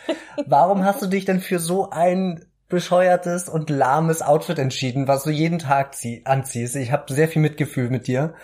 warum 0.47 0.85
hast 0.85 1.03
du 1.03 1.07
dich 1.07 1.25
denn 1.25 1.41
für 1.41 1.61
so 1.61 1.91
ein 1.91 2.45
bescheuertes 2.69 3.49
und 3.49 3.71
lahmes 3.71 4.23
Outfit 4.23 4.59
entschieden, 4.59 5.07
was 5.07 5.23
du 5.23 5.31
jeden 5.31 5.61
Tag 5.61 5.95
anziehst? 6.25 6.75
Ich 6.75 6.91
habe 6.91 7.13
sehr 7.13 7.29
viel 7.29 7.43
Mitgefühl 7.43 7.91
mit 7.91 8.09
dir 8.09 8.35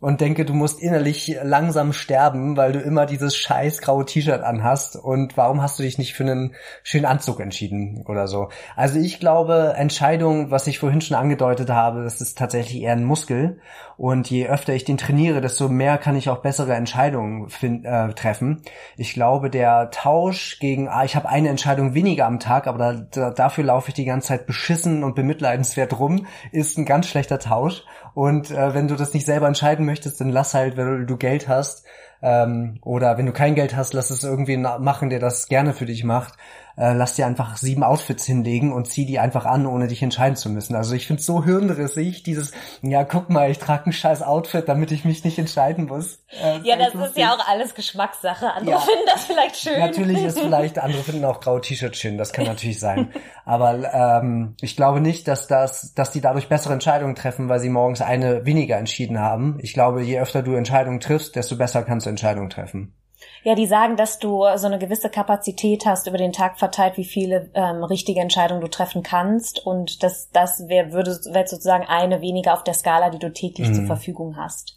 und 0.00 0.20
denke, 0.20 0.44
du 0.44 0.54
musst 0.54 0.80
innerlich 0.80 1.36
langsam 1.42 1.92
sterben, 1.92 2.56
weil 2.56 2.72
du 2.72 2.80
immer 2.80 3.06
dieses 3.06 3.36
scheiß 3.36 3.82
graue 3.82 4.06
T-Shirt 4.06 4.42
anhast 4.42 4.96
und 4.96 5.36
warum 5.36 5.60
hast 5.60 5.78
du 5.78 5.82
dich 5.82 5.98
nicht 5.98 6.14
für 6.14 6.24
einen 6.24 6.54
schönen 6.82 7.04
Anzug 7.04 7.40
entschieden 7.40 8.04
oder 8.08 8.26
so. 8.26 8.48
Also 8.76 8.98
ich 8.98 9.20
glaube, 9.20 9.74
Entscheidung, 9.76 10.50
was 10.50 10.66
ich 10.66 10.78
vorhin 10.78 11.02
schon 11.02 11.16
angedeutet 11.16 11.70
habe, 11.70 12.02
das 12.02 12.20
ist 12.20 12.38
tatsächlich 12.38 12.82
eher 12.82 12.92
ein 12.92 13.04
Muskel 13.04 13.60
und 14.00 14.30
je 14.30 14.48
öfter 14.48 14.72
ich 14.72 14.84
den 14.84 14.96
trainiere, 14.96 15.42
desto 15.42 15.68
mehr 15.68 15.98
kann 15.98 16.16
ich 16.16 16.30
auch 16.30 16.38
bessere 16.38 16.72
Entscheidungen 16.74 17.48
äh, 17.84 18.14
treffen. 18.14 18.62
Ich 18.96 19.12
glaube, 19.12 19.50
der 19.50 19.90
Tausch 19.90 20.58
gegen, 20.58 20.88
ah, 20.88 21.04
ich 21.04 21.16
habe 21.16 21.28
eine 21.28 21.50
Entscheidung 21.50 21.92
weniger 21.92 22.26
am 22.26 22.40
Tag, 22.40 22.66
aber 22.66 22.78
da, 22.78 22.92
da, 22.94 23.30
dafür 23.30 23.64
laufe 23.64 23.88
ich 23.88 23.94
die 23.94 24.06
ganze 24.06 24.28
Zeit 24.28 24.46
beschissen 24.46 25.04
und 25.04 25.14
bemitleidenswert 25.14 25.98
rum, 25.98 26.26
ist 26.50 26.78
ein 26.78 26.86
ganz 26.86 27.08
schlechter 27.08 27.38
Tausch. 27.38 27.84
Und 28.14 28.50
äh, 28.50 28.74
wenn 28.74 28.88
du 28.88 28.96
das 28.96 29.14
nicht 29.14 29.26
selber 29.26 29.46
entscheiden 29.46 29.86
möchtest, 29.86 30.20
dann 30.20 30.30
lass 30.30 30.54
halt, 30.54 30.76
wenn 30.76 31.06
du 31.06 31.16
Geld 31.16 31.48
hast, 31.48 31.84
ähm, 32.22 32.78
oder 32.82 33.16
wenn 33.16 33.26
du 33.26 33.32
kein 33.32 33.54
Geld 33.54 33.74
hast, 33.74 33.94
lass 33.94 34.10
es 34.10 34.24
irgendwie 34.24 34.56
machen, 34.56 35.10
der 35.10 35.20
das 35.20 35.48
gerne 35.48 35.72
für 35.72 35.86
dich 35.86 36.04
macht 36.04 36.34
äh, 36.80 36.94
lass 36.94 37.14
dir 37.14 37.26
einfach 37.26 37.58
sieben 37.58 37.82
Outfits 37.82 38.24
hinlegen 38.24 38.72
und 38.72 38.86
zieh 38.86 39.04
die 39.04 39.18
einfach 39.18 39.44
an, 39.44 39.66
ohne 39.66 39.86
dich 39.86 40.02
entscheiden 40.02 40.34
zu 40.34 40.48
müssen. 40.48 40.74
Also 40.74 40.94
ich 40.94 41.06
finde 41.06 41.20
so 41.20 41.44
hirnrissig, 41.44 42.22
dieses, 42.22 42.52
ja, 42.80 43.04
guck 43.04 43.28
mal, 43.28 43.50
ich 43.50 43.58
trage 43.58 43.90
ein 43.90 43.92
scheiß 43.92 44.22
Outfit, 44.22 44.66
damit 44.66 44.90
ich 44.90 45.04
mich 45.04 45.22
nicht 45.22 45.38
entscheiden 45.38 45.86
muss. 45.86 46.24
Äh, 46.42 46.60
ja, 46.62 46.76
das 46.76 46.94
ist 46.94 47.18
ja 47.18 47.34
auch 47.34 47.46
alles 47.46 47.74
Geschmackssache. 47.74 48.54
Andere 48.54 48.76
ja. 48.76 48.80
finden 48.80 49.04
das 49.06 49.24
vielleicht 49.26 49.56
schön. 49.56 49.78
Natürlich 49.78 50.24
ist 50.24 50.40
vielleicht, 50.40 50.78
andere 50.78 51.02
finden 51.02 51.26
auch 51.26 51.40
graue 51.40 51.60
T-Shirts 51.60 51.98
schön, 51.98 52.16
das 52.16 52.32
kann 52.32 52.46
natürlich 52.46 52.80
sein. 52.80 53.12
Aber 53.44 53.92
ähm, 53.92 54.54
ich 54.62 54.74
glaube 54.74 55.02
nicht, 55.02 55.28
dass 55.28 55.48
das, 55.48 55.92
dass 55.92 56.12
die 56.12 56.22
dadurch 56.22 56.48
bessere 56.48 56.72
Entscheidungen 56.72 57.14
treffen, 57.14 57.50
weil 57.50 57.60
sie 57.60 57.68
morgens 57.68 58.00
eine 58.00 58.46
weniger 58.46 58.78
entschieden 58.78 59.20
haben. 59.20 59.58
Ich 59.60 59.74
glaube, 59.74 60.02
je 60.02 60.18
öfter 60.18 60.42
du 60.42 60.54
Entscheidungen 60.54 61.00
triffst, 61.00 61.36
desto 61.36 61.56
besser 61.56 61.82
kannst 61.82 62.06
du 62.06 62.10
Entscheidungen 62.10 62.48
treffen. 62.48 62.94
Ja, 63.42 63.54
die 63.54 63.66
sagen, 63.66 63.96
dass 63.96 64.18
du 64.18 64.44
so 64.56 64.66
eine 64.66 64.78
gewisse 64.78 65.08
Kapazität 65.08 65.86
hast 65.86 66.06
über 66.06 66.18
den 66.18 66.32
Tag 66.32 66.58
verteilt, 66.58 66.96
wie 66.96 67.04
viele 67.04 67.50
ähm, 67.54 67.82
richtige 67.84 68.20
Entscheidungen 68.20 68.60
du 68.60 68.68
treffen 68.68 69.02
kannst. 69.02 69.64
Und 69.64 70.02
das, 70.02 70.30
das 70.30 70.68
wäre 70.68 70.92
würde 70.92 71.18
wär 71.32 71.46
sozusagen 71.46 71.84
eine 71.86 72.20
weniger 72.20 72.54
auf 72.54 72.64
der 72.64 72.74
Skala, 72.74 73.10
die 73.10 73.18
du 73.18 73.32
täglich 73.32 73.68
mhm. 73.68 73.74
zur 73.74 73.86
Verfügung 73.86 74.36
hast. 74.36 74.76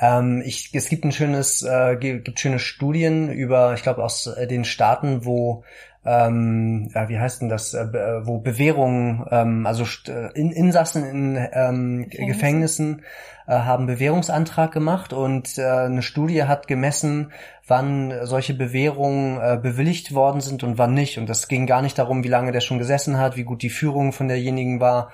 Ähm, 0.00 0.42
ich, 0.44 0.70
es 0.72 0.88
gibt 0.88 1.04
ein 1.04 1.12
schönes, 1.12 1.62
äh, 1.62 1.96
gibt 1.96 2.38
schöne 2.38 2.58
Studien 2.58 3.30
über, 3.30 3.74
ich 3.74 3.82
glaube 3.82 4.04
aus 4.04 4.26
äh, 4.26 4.46
den 4.46 4.64
Staaten, 4.64 5.24
wo 5.24 5.64
ähm, 6.04 6.90
ja, 6.94 7.08
wie 7.08 7.18
heißt 7.18 7.42
denn 7.42 7.48
das, 7.48 7.74
äh, 7.74 7.86
wo 8.26 8.38
Bewährungen, 8.38 9.24
ähm, 9.30 9.66
also 9.66 9.84
in, 10.34 10.50
Insassen 10.50 11.04
in 11.04 11.48
ähm, 11.52 12.06
Gefängnissen 12.10 13.02
äh, 13.46 13.52
haben 13.52 13.86
Bewährungsantrag 13.86 14.72
gemacht 14.72 15.12
und 15.12 15.58
äh, 15.58 15.62
eine 15.62 16.02
Studie 16.02 16.44
hat 16.44 16.66
gemessen, 16.66 17.32
wann 17.68 18.26
solche 18.26 18.54
Bewährungen 18.54 19.38
äh, 19.40 19.58
bewilligt 19.62 20.12
worden 20.12 20.40
sind 20.40 20.64
und 20.64 20.76
wann 20.76 20.94
nicht. 20.94 21.18
Und 21.18 21.28
das 21.28 21.46
ging 21.46 21.66
gar 21.66 21.82
nicht 21.82 21.98
darum, 21.98 22.24
wie 22.24 22.28
lange 22.28 22.50
der 22.50 22.60
schon 22.60 22.78
gesessen 22.78 23.18
hat, 23.18 23.36
wie 23.36 23.44
gut 23.44 23.62
die 23.62 23.70
Führung 23.70 24.12
von 24.12 24.28
derjenigen 24.28 24.80
war 24.80 25.10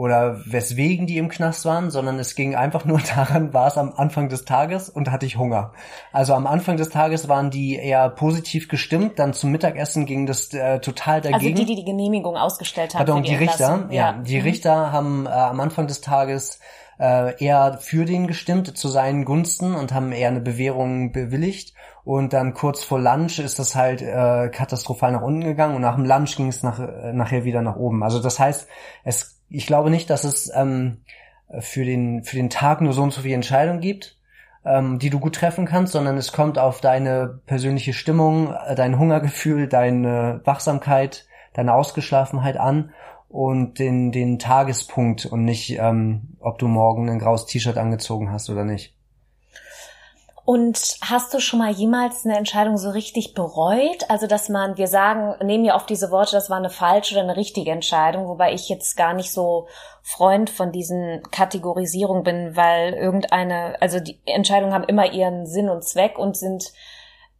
oder 0.00 0.40
weswegen 0.46 1.06
die 1.06 1.18
im 1.18 1.28
Knast 1.28 1.66
waren, 1.66 1.90
sondern 1.90 2.18
es 2.18 2.34
ging 2.34 2.54
einfach 2.54 2.86
nur 2.86 3.00
daran, 3.14 3.52
war 3.52 3.66
es 3.66 3.76
am 3.76 3.92
Anfang 3.94 4.30
des 4.30 4.46
Tages 4.46 4.88
und 4.88 5.10
hatte 5.10 5.26
ich 5.26 5.36
Hunger. 5.36 5.72
Also 6.10 6.32
am 6.32 6.46
Anfang 6.46 6.78
des 6.78 6.88
Tages 6.88 7.28
waren 7.28 7.50
die 7.50 7.74
eher 7.74 8.08
positiv 8.08 8.68
gestimmt, 8.68 9.18
dann 9.18 9.34
zum 9.34 9.50
Mittagessen 9.50 10.06
ging 10.06 10.24
das 10.24 10.54
äh, 10.54 10.80
total 10.80 11.20
dagegen. 11.20 11.34
Also 11.34 11.48
die, 11.48 11.66
die 11.66 11.74
die 11.74 11.84
Genehmigung 11.84 12.38
ausgestellt 12.38 12.94
haben. 12.94 13.04
Pardon, 13.04 13.22
die, 13.22 13.28
die 13.28 13.36
Richter, 13.36 13.88
ja, 13.90 14.12
ja, 14.12 14.12
die 14.14 14.38
mhm. 14.38 14.42
Richter 14.42 14.90
haben 14.90 15.26
äh, 15.26 15.28
am 15.28 15.60
Anfang 15.60 15.86
des 15.86 16.00
Tages 16.00 16.60
äh, 16.98 17.44
eher 17.44 17.76
für 17.78 18.06
den 18.06 18.26
gestimmt 18.26 18.74
zu 18.78 18.88
seinen 18.88 19.26
Gunsten 19.26 19.74
und 19.74 19.92
haben 19.92 20.12
eher 20.12 20.28
eine 20.28 20.40
Bewährung 20.40 21.12
bewilligt. 21.12 21.74
Und 22.04 22.32
dann 22.32 22.54
kurz 22.54 22.82
vor 22.82 22.98
Lunch 22.98 23.38
ist 23.38 23.58
das 23.58 23.74
halt 23.74 24.00
äh, 24.00 24.48
katastrophal 24.48 25.12
nach 25.12 25.20
unten 25.20 25.44
gegangen 25.44 25.76
und 25.76 25.82
nach 25.82 25.96
dem 25.96 26.06
Lunch 26.06 26.36
ging 26.36 26.48
es 26.48 26.62
nach, 26.62 26.78
äh, 26.78 27.12
nachher 27.12 27.44
wieder 27.44 27.60
nach 27.60 27.76
oben. 27.76 28.02
Also 28.02 28.18
das 28.18 28.38
heißt, 28.38 28.66
es 29.04 29.39
ich 29.50 29.66
glaube 29.66 29.90
nicht, 29.90 30.08
dass 30.08 30.24
es 30.24 30.50
ähm, 30.54 30.98
für 31.58 31.84
den 31.84 32.22
für 32.22 32.36
den 32.36 32.50
Tag 32.50 32.80
nur 32.80 32.92
so 32.92 33.02
und 33.02 33.12
so 33.12 33.22
viele 33.22 33.34
Entscheidungen 33.34 33.80
gibt, 33.80 34.16
ähm, 34.64 34.98
die 34.98 35.10
du 35.10 35.18
gut 35.18 35.34
treffen 35.34 35.66
kannst, 35.66 35.92
sondern 35.92 36.16
es 36.16 36.32
kommt 36.32 36.58
auf 36.58 36.80
deine 36.80 37.40
persönliche 37.46 37.92
Stimmung, 37.92 38.54
äh, 38.54 38.74
dein 38.74 38.98
Hungergefühl, 38.98 39.68
deine 39.68 40.40
Wachsamkeit, 40.44 41.26
deine 41.52 41.74
Ausgeschlafenheit 41.74 42.56
an 42.56 42.92
und 43.28 43.78
den 43.78 44.12
den 44.12 44.38
Tagespunkt 44.38 45.26
und 45.26 45.44
nicht, 45.44 45.76
ähm, 45.78 46.36
ob 46.40 46.58
du 46.58 46.68
morgen 46.68 47.10
ein 47.10 47.18
graues 47.18 47.46
T-Shirt 47.46 47.76
angezogen 47.76 48.30
hast 48.30 48.50
oder 48.50 48.64
nicht. 48.64 48.94
Und 50.50 50.96
hast 51.00 51.32
du 51.32 51.38
schon 51.38 51.60
mal 51.60 51.70
jemals 51.70 52.24
eine 52.24 52.36
Entscheidung 52.36 52.76
so 52.76 52.90
richtig 52.90 53.34
bereut? 53.34 54.10
Also, 54.10 54.26
dass 54.26 54.48
man, 54.48 54.76
wir 54.76 54.88
sagen, 54.88 55.36
nehmen 55.46 55.64
ja 55.64 55.76
oft 55.76 55.88
diese 55.88 56.10
Worte, 56.10 56.32
das 56.32 56.50
war 56.50 56.56
eine 56.56 56.70
falsche 56.70 57.14
oder 57.14 57.22
eine 57.22 57.36
richtige 57.36 57.70
Entscheidung, 57.70 58.26
wobei 58.26 58.52
ich 58.52 58.68
jetzt 58.68 58.96
gar 58.96 59.14
nicht 59.14 59.32
so 59.32 59.68
Freund 60.02 60.50
von 60.50 60.72
diesen 60.72 61.22
Kategorisierungen 61.30 62.24
bin, 62.24 62.56
weil 62.56 62.94
irgendeine, 62.94 63.80
also 63.80 64.00
die 64.00 64.18
Entscheidungen 64.26 64.74
haben 64.74 64.82
immer 64.82 65.12
ihren 65.12 65.46
Sinn 65.46 65.68
und 65.68 65.84
Zweck 65.84 66.18
und 66.18 66.36
sind 66.36 66.72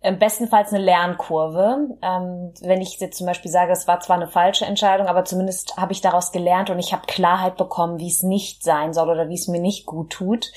im 0.02 0.20
bestenfalls 0.20 0.72
eine 0.72 0.84
Lernkurve. 0.84 1.98
Ähm, 2.02 2.54
wenn 2.60 2.80
ich 2.80 3.00
jetzt 3.00 3.18
zum 3.18 3.26
Beispiel 3.26 3.50
sage, 3.50 3.72
es 3.72 3.88
war 3.88 3.98
zwar 3.98 4.18
eine 4.18 4.28
falsche 4.28 4.66
Entscheidung, 4.66 5.08
aber 5.08 5.24
zumindest 5.24 5.76
habe 5.76 5.90
ich 5.90 6.00
daraus 6.00 6.30
gelernt 6.30 6.70
und 6.70 6.78
ich 6.78 6.92
habe 6.92 7.08
Klarheit 7.08 7.56
bekommen, 7.56 7.98
wie 7.98 8.06
es 8.06 8.22
nicht 8.22 8.62
sein 8.62 8.92
soll 8.92 9.10
oder 9.10 9.28
wie 9.28 9.34
es 9.34 9.48
mir 9.48 9.60
nicht 9.60 9.84
gut 9.84 10.10
tut 10.10 10.52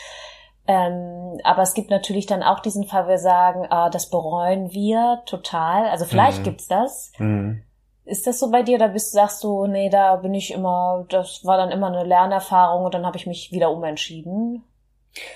ähm, 0.67 1.39
aber 1.43 1.61
es 1.61 1.73
gibt 1.73 1.89
natürlich 1.89 2.25
dann 2.25 2.43
auch 2.43 2.59
diesen 2.59 2.85
Fall, 2.85 3.05
wo 3.05 3.09
wir 3.09 3.17
sagen, 3.17 3.67
ah, 3.69 3.89
das 3.89 4.09
bereuen 4.09 4.71
wir 4.71 5.21
total. 5.25 5.89
Also 5.89 6.05
vielleicht 6.05 6.39
mhm. 6.39 6.43
gibt's 6.43 6.67
das. 6.67 7.11
Mhm. 7.17 7.63
Ist 8.05 8.27
das 8.27 8.39
so 8.39 8.51
bei 8.51 8.63
dir? 8.63 8.77
Da 8.77 8.87
bist, 8.87 9.11
sagst 9.11 9.43
du, 9.43 9.65
nee, 9.65 9.89
da 9.89 10.17
bin 10.17 10.33
ich 10.33 10.53
immer, 10.53 11.05
das 11.09 11.45
war 11.45 11.57
dann 11.57 11.71
immer 11.71 11.87
eine 11.87 12.03
Lernerfahrung 12.03 12.85
und 12.85 12.93
dann 12.93 13.05
habe 13.05 13.17
ich 13.17 13.27
mich 13.27 13.51
wieder 13.51 13.71
umentschieden? 13.71 14.63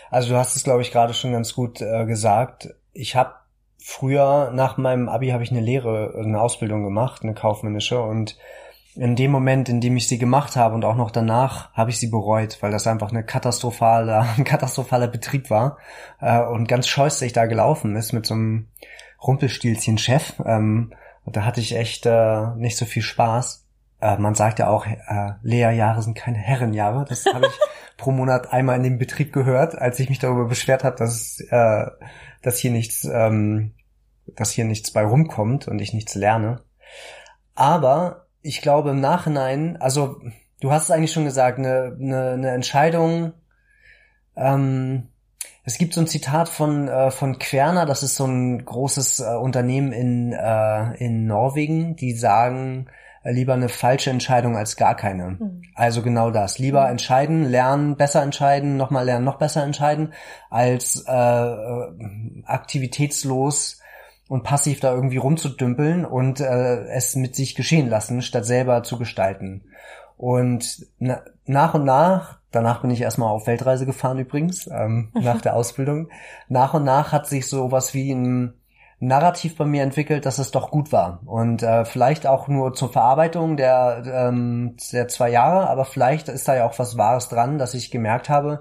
Also 0.09 0.29
du 0.29 0.37
hast 0.37 0.55
es, 0.55 0.63
glaube 0.63 0.81
ich, 0.81 0.91
gerade 0.91 1.13
schon 1.13 1.31
ganz 1.31 1.53
gut 1.53 1.81
äh, 1.81 2.05
gesagt. 2.05 2.69
Ich 2.93 3.15
habe 3.15 3.33
früher 3.77 4.51
nach 4.51 4.77
meinem 4.77 5.07
Abi 5.07 5.29
habe 5.29 5.43
ich 5.43 5.51
eine 5.51 5.61
Lehre, 5.61 6.13
eine 6.17 6.41
Ausbildung 6.41 6.83
gemacht, 6.83 7.23
eine 7.23 7.33
kaufmännische 7.33 8.01
und 8.01 8.37
in 8.97 9.15
dem 9.15 9.31
Moment, 9.31 9.69
in 9.69 9.79
dem 9.79 9.95
ich 9.95 10.07
sie 10.07 10.17
gemacht 10.17 10.55
habe 10.55 10.75
und 10.75 10.83
auch 10.83 10.95
noch 10.95 11.11
danach, 11.11 11.71
habe 11.73 11.91
ich 11.91 11.99
sie 11.99 12.07
bereut, 12.07 12.57
weil 12.61 12.71
das 12.71 12.87
einfach 12.87 13.11
eine 13.11 13.23
katastrophale, 13.23 14.19
ein 14.37 14.43
katastrophaler 14.43 15.07
Betrieb 15.07 15.49
war 15.49 15.77
äh, 16.19 16.41
und 16.41 16.67
ganz 16.67 16.87
scheußlich 16.87 17.33
da 17.33 17.45
gelaufen 17.45 17.95
ist 17.95 18.13
mit 18.13 18.25
so 18.25 18.33
einem 18.33 18.67
Rumpelstilzchen-Chef. 19.21 20.41
Ähm, 20.45 20.93
da 21.25 21.45
hatte 21.45 21.59
ich 21.59 21.75
echt 21.75 22.05
äh, 22.05 22.55
nicht 22.55 22.77
so 22.77 22.85
viel 22.85 23.01
Spaß. 23.01 23.67
Äh, 23.99 24.17
man 24.17 24.35
sagt 24.35 24.59
ja 24.59 24.69
auch, 24.69 24.85
äh, 24.85 25.31
Lehrjahre 25.41 26.01
sind 26.01 26.15
keine 26.15 26.37
Herrenjahre. 26.37 27.05
Das 27.07 27.25
habe 27.25 27.47
ich 27.47 27.59
pro 27.97 28.11
Monat 28.11 28.53
einmal 28.53 28.77
in 28.77 28.83
dem 28.83 28.97
Betrieb 28.97 29.33
gehört, 29.33 29.77
als 29.77 29.99
ich 29.99 30.09
mich 30.09 30.19
darüber 30.19 30.45
beschwert 30.45 30.83
habe, 30.83 30.95
dass, 30.95 31.39
äh, 31.49 31.85
dass 32.41 32.57
hier 32.59 32.71
nichts, 32.71 33.05
ähm, 33.05 33.73
dass 34.35 34.51
hier 34.51 34.65
nichts 34.65 34.91
bei 34.91 35.03
rumkommt 35.03 35.67
und 35.67 35.79
ich 35.79 35.93
nichts 35.93 36.15
lerne. 36.15 36.61
Aber 37.55 38.26
ich 38.47 38.61
glaube 38.61 38.91
im 38.91 39.01
Nachhinein, 39.01 39.77
also 39.77 40.21
du 40.61 40.71
hast 40.71 40.83
es 40.83 40.91
eigentlich 40.91 41.11
schon 41.11 41.25
gesagt, 41.25 41.59
eine, 41.59 41.95
eine, 41.99 42.31
eine 42.31 42.51
Entscheidung. 42.51 43.33
Ähm, 44.35 45.09
es 45.63 45.77
gibt 45.77 45.93
so 45.93 46.01
ein 46.01 46.07
Zitat 46.07 46.47
von 46.47 46.87
äh, 46.87 47.11
von 47.11 47.39
Querner, 47.39 47.85
das 47.85 48.01
ist 48.01 48.15
so 48.15 48.25
ein 48.25 48.63
großes 48.63 49.19
äh, 49.19 49.35
Unternehmen 49.35 49.91
in 49.91 50.31
äh, 50.31 50.93
in 50.95 51.27
Norwegen, 51.27 51.97
die 51.97 52.13
sagen 52.13 52.87
äh, 53.23 53.31
lieber 53.33 53.53
eine 53.53 53.67
falsche 53.67 54.09
Entscheidung 54.09 54.55
als 54.55 54.77
gar 54.77 54.95
keine. 54.95 55.31
Mhm. 55.31 55.63
Also 55.75 56.01
genau 56.01 56.31
das, 56.31 56.57
lieber 56.57 56.85
mhm. 56.85 56.91
entscheiden, 56.91 57.43
lernen, 57.43 57.97
besser 57.97 58.23
entscheiden, 58.23 58.77
nochmal 58.77 59.05
lernen, 59.05 59.25
noch 59.25 59.39
besser 59.39 59.63
entscheiden, 59.63 60.13
als 60.49 61.03
äh, 61.05 61.11
äh 61.11 62.43
aktivitätslos 62.45 63.81
und 64.29 64.43
passiv 64.43 64.79
da 64.79 64.93
irgendwie 64.93 65.17
rumzudümpeln 65.17 66.05
und 66.05 66.39
äh, 66.39 66.85
es 66.87 67.15
mit 67.15 67.35
sich 67.35 67.55
geschehen 67.55 67.89
lassen, 67.89 68.21
statt 68.21 68.45
selber 68.45 68.83
zu 68.83 68.97
gestalten. 68.97 69.63
Und 70.17 70.85
na, 70.99 71.21
nach 71.45 71.73
und 71.73 71.85
nach, 71.85 72.39
danach 72.51 72.81
bin 72.81 72.91
ich 72.91 73.01
erstmal 73.01 73.29
auf 73.29 73.47
Weltreise 73.47 73.85
gefahren 73.85 74.19
übrigens, 74.19 74.67
ähm, 74.67 75.11
nach 75.13 75.41
der 75.41 75.55
Ausbildung, 75.55 76.09
nach 76.49 76.73
und 76.73 76.83
nach 76.83 77.11
hat 77.11 77.27
sich 77.27 77.47
sowas 77.47 77.93
wie 77.93 78.11
ein 78.11 78.53
Narrativ 78.99 79.55
bei 79.57 79.65
mir 79.65 79.83
entwickelt, 79.83 80.25
dass 80.25 80.39
es 80.39 80.49
doch 80.49 80.71
gut 80.71 80.91
war. 80.91 81.21
Und 81.25 81.61
äh, 81.61 81.85
vielleicht 81.85 82.25
auch 82.25 82.47
nur 82.47 82.73
zur 82.73 82.91
Verarbeitung 82.91 83.55
der, 83.55 84.01
ähm, 84.11 84.75
der 84.91 85.07
zwei 85.07 85.29
Jahre, 85.29 85.69
aber 85.69 85.85
vielleicht 85.85 86.29
ist 86.29 86.47
da 86.47 86.55
ja 86.55 86.65
auch 86.65 86.79
was 86.79 86.97
Wahres 86.97 87.29
dran, 87.29 87.59
dass 87.59 87.75
ich 87.75 87.91
gemerkt 87.91 88.27
habe, 88.27 88.59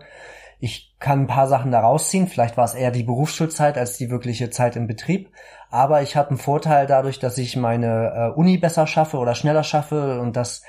ich 0.59 0.95
kann 0.99 1.23
ein 1.23 1.27
paar 1.27 1.49
Sachen 1.49 1.71
da 1.71 1.81
rausziehen. 1.81 2.29
Vielleicht 2.29 2.57
war 2.57 2.65
es 2.65 2.75
eher 2.75 2.91
die 2.91 3.03
Berufsschulzeit 3.03 3.77
als 3.77 3.97
die 3.99 4.11
wirkliche 4.11 4.51
Zeit 4.51 4.77
im 4.77 4.87
Betrieb. 4.87 5.31
Aber 5.71 6.03
ich 6.03 6.17
habe 6.17 6.31
einen 6.31 6.39
Vorteil 6.39 6.87
dadurch, 6.87 7.19
dass 7.19 7.39
ich 7.39 7.57
meine 7.57 8.13
äh, 8.15 8.39
Uni 8.39 8.59
besser 8.59 8.87
schaffe 8.87 9.19
oder 9.19 9.35
schneller 9.35 9.65
schaffe 9.65 10.21
und 10.21 10.37
dass 10.37 10.63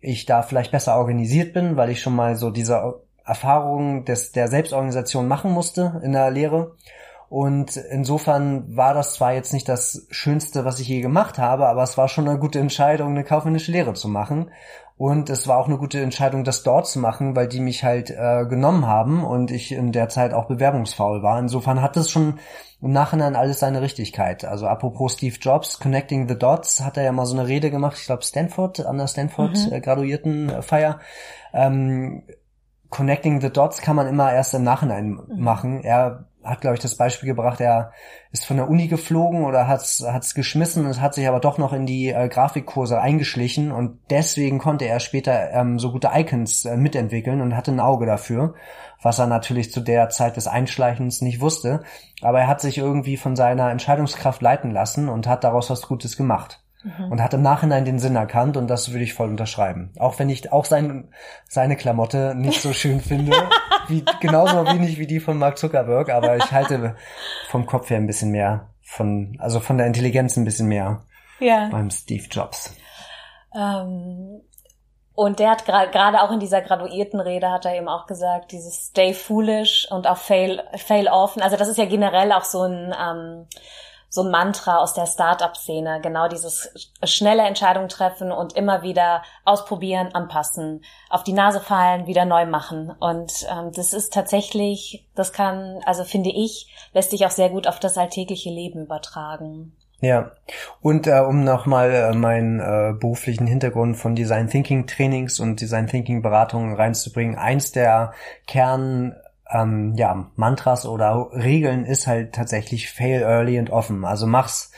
ich 0.00 0.26
da 0.26 0.42
vielleicht 0.42 0.72
besser 0.72 0.96
organisiert 0.96 1.52
bin, 1.52 1.76
weil 1.76 1.90
ich 1.90 2.00
schon 2.00 2.16
mal 2.16 2.36
so 2.36 2.50
diese 2.50 3.00
Erfahrung 3.24 4.04
des, 4.04 4.32
der 4.32 4.48
Selbstorganisation 4.48 5.28
machen 5.28 5.52
musste 5.52 6.00
in 6.02 6.12
der 6.12 6.30
Lehre. 6.30 6.76
Und 7.28 7.76
insofern 7.76 8.76
war 8.76 8.92
das 8.92 9.14
zwar 9.14 9.34
jetzt 9.34 9.52
nicht 9.52 9.68
das 9.68 10.06
Schönste, 10.10 10.64
was 10.64 10.80
ich 10.80 10.88
je 10.88 11.00
gemacht 11.00 11.38
habe, 11.38 11.68
aber 11.68 11.84
es 11.84 11.96
war 11.96 12.08
schon 12.08 12.28
eine 12.28 12.40
gute 12.40 12.58
Entscheidung, 12.58 13.10
eine 13.10 13.22
kaufmännische 13.22 13.70
Lehre 13.70 13.92
zu 13.92 14.08
machen. 14.08 14.50
Und 15.00 15.30
es 15.30 15.48
war 15.48 15.56
auch 15.56 15.66
eine 15.66 15.78
gute 15.78 15.98
Entscheidung, 16.02 16.44
das 16.44 16.62
dort 16.62 16.86
zu 16.86 16.98
machen, 16.98 17.34
weil 17.34 17.48
die 17.48 17.60
mich 17.60 17.84
halt 17.84 18.10
äh, 18.10 18.44
genommen 18.44 18.86
haben 18.86 19.24
und 19.24 19.50
ich 19.50 19.72
in 19.72 19.92
der 19.92 20.10
Zeit 20.10 20.34
auch 20.34 20.44
bewerbungsfaul 20.44 21.22
war. 21.22 21.38
Insofern 21.38 21.80
hat 21.80 21.96
es 21.96 22.10
schon 22.10 22.38
im 22.82 22.92
Nachhinein 22.92 23.34
alles 23.34 23.60
seine 23.60 23.80
Richtigkeit. 23.80 24.44
Also 24.44 24.66
apropos 24.66 25.14
Steve 25.14 25.36
Jobs, 25.40 25.78
Connecting 25.78 26.28
the 26.28 26.38
Dots, 26.38 26.84
hat 26.84 26.98
er 26.98 27.04
ja 27.04 27.12
mal 27.12 27.24
so 27.24 27.34
eine 27.34 27.48
Rede 27.48 27.70
gemacht, 27.70 27.96
ich 27.98 28.04
glaube 28.04 28.22
Stanford, 28.22 28.84
an 28.84 28.98
der 28.98 29.06
Stanford 29.06 29.56
mhm. 29.56 29.72
äh, 29.72 29.80
Graduiertenfeier. 29.80 31.00
Ähm, 31.54 32.24
Connecting 32.90 33.40
the 33.40 33.48
Dots 33.48 33.80
kann 33.80 33.96
man 33.96 34.06
immer 34.06 34.30
erst 34.30 34.52
im 34.52 34.64
Nachhinein 34.64 35.12
mhm. 35.12 35.42
machen. 35.42 35.82
Er 35.82 36.26
hat, 36.42 36.60
glaube 36.60 36.76
ich, 36.76 36.82
das 36.82 36.96
Beispiel 36.96 37.28
gebracht, 37.28 37.60
er 37.60 37.92
ist 38.32 38.46
von 38.46 38.56
der 38.56 38.68
Uni 38.68 38.88
geflogen 38.88 39.44
oder 39.44 39.66
hat 39.68 39.82
es 39.82 40.34
geschmissen 40.34 40.86
und 40.86 41.00
hat 41.00 41.14
sich 41.14 41.28
aber 41.28 41.40
doch 41.40 41.58
noch 41.58 41.72
in 41.72 41.86
die 41.86 42.08
äh, 42.08 42.28
Grafikkurse 42.28 43.00
eingeschlichen 43.00 43.72
und 43.72 43.98
deswegen 44.08 44.58
konnte 44.58 44.86
er 44.86 45.00
später 45.00 45.50
ähm, 45.52 45.78
so 45.78 45.92
gute 45.92 46.10
Icons 46.14 46.64
äh, 46.64 46.76
mitentwickeln 46.76 47.40
und 47.40 47.56
hatte 47.56 47.72
ein 47.72 47.80
Auge 47.80 48.06
dafür, 48.06 48.54
was 49.02 49.18
er 49.18 49.26
natürlich 49.26 49.72
zu 49.72 49.80
der 49.80 50.08
Zeit 50.08 50.36
des 50.36 50.46
Einschleichens 50.46 51.20
nicht 51.20 51.40
wusste. 51.40 51.82
Aber 52.22 52.40
er 52.40 52.48
hat 52.48 52.60
sich 52.60 52.78
irgendwie 52.78 53.16
von 53.16 53.36
seiner 53.36 53.70
Entscheidungskraft 53.70 54.40
leiten 54.42 54.70
lassen 54.70 55.08
und 55.08 55.26
hat 55.26 55.44
daraus 55.44 55.70
was 55.70 55.82
Gutes 55.82 56.16
gemacht 56.16 56.59
mhm. 56.82 57.12
und 57.12 57.22
hat 57.22 57.34
im 57.34 57.42
Nachhinein 57.42 57.84
den 57.84 57.98
Sinn 57.98 58.16
erkannt 58.16 58.56
und 58.56 58.68
das 58.68 58.92
würde 58.92 59.04
ich 59.04 59.14
voll 59.14 59.28
unterschreiben. 59.28 59.92
Auch 59.98 60.18
wenn 60.18 60.30
ich 60.30 60.52
auch 60.52 60.64
sein, 60.64 61.12
seine 61.48 61.76
Klamotte 61.76 62.34
nicht 62.34 62.60
so 62.60 62.72
schön 62.72 63.00
finde, 63.02 63.32
wie, 63.88 64.04
genauso 64.20 64.66
wenig 64.66 64.98
wie 64.98 65.06
die 65.06 65.20
von 65.20 65.38
Mark 65.38 65.58
Zuckerberg, 65.58 66.10
aber 66.10 66.36
ich 66.36 66.52
halte 66.52 66.96
vom 67.48 67.66
Kopf 67.66 67.90
her 67.90 67.98
ein 67.98 68.06
bisschen 68.06 68.30
mehr 68.30 68.70
von, 68.82 69.36
also 69.38 69.60
von 69.60 69.78
der 69.78 69.86
Intelligenz 69.86 70.36
ein 70.36 70.44
bisschen 70.44 70.68
mehr 70.68 71.02
ja. 71.38 71.68
beim 71.70 71.90
Steve 71.90 72.24
Jobs. 72.30 72.74
Ähm, 73.54 74.42
und 75.14 75.38
der 75.38 75.50
hat 75.50 75.64
gerade 75.66 76.22
auch 76.22 76.30
in 76.30 76.40
dieser 76.40 76.62
Graduiertenrede 76.62 77.50
hat 77.50 77.66
er 77.66 77.76
eben 77.76 77.88
auch 77.88 78.06
gesagt, 78.06 78.52
dieses 78.52 78.86
Stay 78.86 79.12
foolish 79.12 79.86
und 79.90 80.06
auch 80.06 80.16
fail, 80.16 80.62
fail 80.76 81.08
often. 81.08 81.42
Also 81.42 81.56
das 81.56 81.68
ist 81.68 81.76
ja 81.76 81.84
generell 81.84 82.32
auch 82.32 82.44
so 82.44 82.62
ein, 82.62 82.94
ähm, 82.98 83.46
so 84.10 84.24
ein 84.24 84.30
Mantra 84.30 84.78
aus 84.78 84.92
der 84.92 85.06
Start-up-Szene. 85.06 86.00
Genau 86.02 86.28
dieses 86.28 86.90
schnelle 87.04 87.44
Entscheidungen 87.44 87.88
treffen 87.88 88.32
und 88.32 88.54
immer 88.54 88.82
wieder 88.82 89.22
ausprobieren, 89.44 90.10
anpassen, 90.12 90.82
auf 91.08 91.22
die 91.22 91.32
Nase 91.32 91.60
fallen, 91.60 92.06
wieder 92.06 92.24
neu 92.24 92.44
machen. 92.44 92.90
Und 92.98 93.46
ähm, 93.48 93.70
das 93.72 93.92
ist 93.92 94.12
tatsächlich, 94.12 95.06
das 95.14 95.32
kann, 95.32 95.80
also 95.86 96.04
finde 96.04 96.30
ich, 96.30 96.74
lässt 96.92 97.12
sich 97.12 97.24
auch 97.24 97.30
sehr 97.30 97.50
gut 97.50 97.68
auf 97.68 97.78
das 97.78 97.96
alltägliche 97.96 98.50
Leben 98.50 98.82
übertragen. 98.82 99.76
Ja, 100.00 100.32
und 100.80 101.06
äh, 101.06 101.20
um 101.20 101.44
nochmal 101.44 101.92
äh, 101.92 102.14
meinen 102.14 102.58
äh, 102.58 102.94
beruflichen 102.98 103.46
Hintergrund 103.46 103.96
von 103.96 104.16
Design 104.16 104.48
Thinking 104.48 104.86
Trainings 104.86 105.38
und 105.38 105.60
Design 105.60 105.86
Thinking 105.86 106.22
Beratungen 106.22 106.74
reinzubringen, 106.74 107.36
eins 107.36 107.70
der 107.70 108.14
Kern 108.46 109.14
ähm, 109.52 109.94
ja, 109.96 110.30
Mantras 110.36 110.86
oder 110.86 111.30
Regeln 111.32 111.84
ist 111.84 112.06
halt 112.06 112.34
tatsächlich 112.34 112.90
fail 112.90 113.22
early 113.22 113.58
and 113.58 113.70
often. 113.70 114.04
Also 114.04 114.26
mach's, 114.26 114.72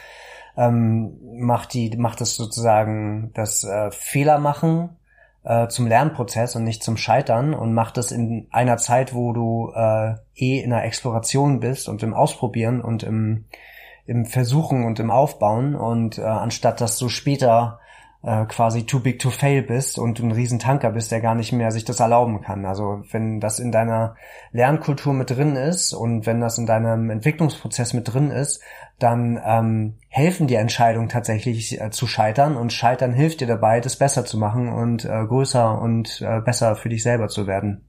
ähm, 0.57 1.19
mach 1.39 1.67
die, 1.67 1.95
mach 1.97 2.17
das 2.17 2.37
sozusagen 2.37 3.31
das 3.35 3.65
äh, 3.65 3.91
Fehler 3.91 4.39
machen 4.39 4.97
äh, 5.45 5.69
zum 5.69 5.87
Lernprozess 5.87 6.57
und 6.57 6.65
nicht 6.65 6.83
zum 6.83 6.97
Scheitern 6.97 7.55
und 7.55 7.75
mach 7.75 7.91
das 7.91 8.13
in 8.13 8.47
einer 8.51 8.77
Zeit, 8.77 9.15
wo 9.15 9.33
du 9.33 9.73
äh, 9.75 10.15
eh 10.35 10.61
in 10.61 10.71
der 10.71 10.85
Exploration 10.85 11.61
bist 11.61 11.89
und 11.89 12.03
im 12.03 12.15
Ausprobieren 12.15 12.81
und 12.81 13.03
im, 13.03 13.47
im 14.07 14.25
Versuchen 14.25 14.85
und 14.85 15.01
im 15.01 15.11
Aufbauen 15.11 15.75
und 15.75 16.19
äh, 16.19 16.23
anstatt 16.23 16.81
dass 16.81 16.99
du 16.99 17.09
später 17.09 17.81
äh, 18.23 18.47
quasi 18.47 18.87
too 18.87 19.01
big 19.01 19.19
to 19.19 19.31
fail 19.31 19.63
bist 19.63 19.99
und 19.99 20.21
ein 20.21 20.33
Riesentanker 20.33 20.91
bist, 20.91 21.11
der 21.11 21.21
gar 21.21 21.35
nicht 21.35 21.53
mehr 21.53 21.71
sich 21.71 21.85
das 21.85 22.01
erlauben 22.01 22.41
kann. 22.41 22.65
Also 22.65 23.03
wenn 23.11 23.41
das 23.41 23.59
in 23.59 23.73
deiner 23.73 24.17
Lernkultur 24.53 25.13
mit 25.13 25.31
drin 25.31 25.57
ist 25.57 25.93
und 25.93 26.27
wenn 26.27 26.41
das 26.41 26.59
in 26.59 26.67
deinem 26.67 27.11
Entwicklungsprozess 27.11 27.93
mit 27.95 28.13
drin 28.13 28.31
ist, 28.31 28.63
dann 28.99 29.41
ähm, 29.45 29.99
helfen 30.09 30.47
die 30.47 30.55
Entscheidungen 30.55 31.09
tatsächlich 31.09 31.81
äh, 31.81 31.91
zu 31.91 32.07
scheitern 32.07 32.57
und 32.57 32.73
Scheitern 32.73 33.13
hilft 33.13 33.41
dir 33.41 33.49
dabei, 33.49 33.81
das 33.81 33.97
besser 33.97 34.25
zu 34.25 34.39
machen 34.39 34.73
und 34.73 35.05
äh, 35.05 35.27
größer 35.27 35.81
und 35.81 36.23
äh, 36.23 36.41
besser 36.41 36.77
für 36.77 36.89
dich 36.89 37.03
selber 37.03 37.29
zu 37.29 37.47
werden. 37.47 37.85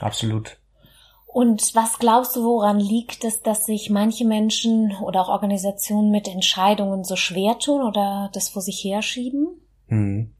Absolut. 0.00 0.61
Und 1.32 1.74
was 1.74 1.98
glaubst 1.98 2.36
du, 2.36 2.44
woran 2.44 2.78
liegt 2.78 3.24
es, 3.24 3.40
dass 3.40 3.64
sich 3.64 3.88
manche 3.88 4.26
Menschen 4.26 4.94
oder 5.02 5.22
auch 5.22 5.28
Organisationen 5.30 6.10
mit 6.10 6.28
Entscheidungen 6.28 7.04
so 7.04 7.16
schwer 7.16 7.58
tun 7.58 7.80
oder 7.80 8.28
das 8.34 8.50
vor 8.50 8.60
sich 8.60 8.84
herschieben? 8.84 9.48
Hm. 9.88 10.34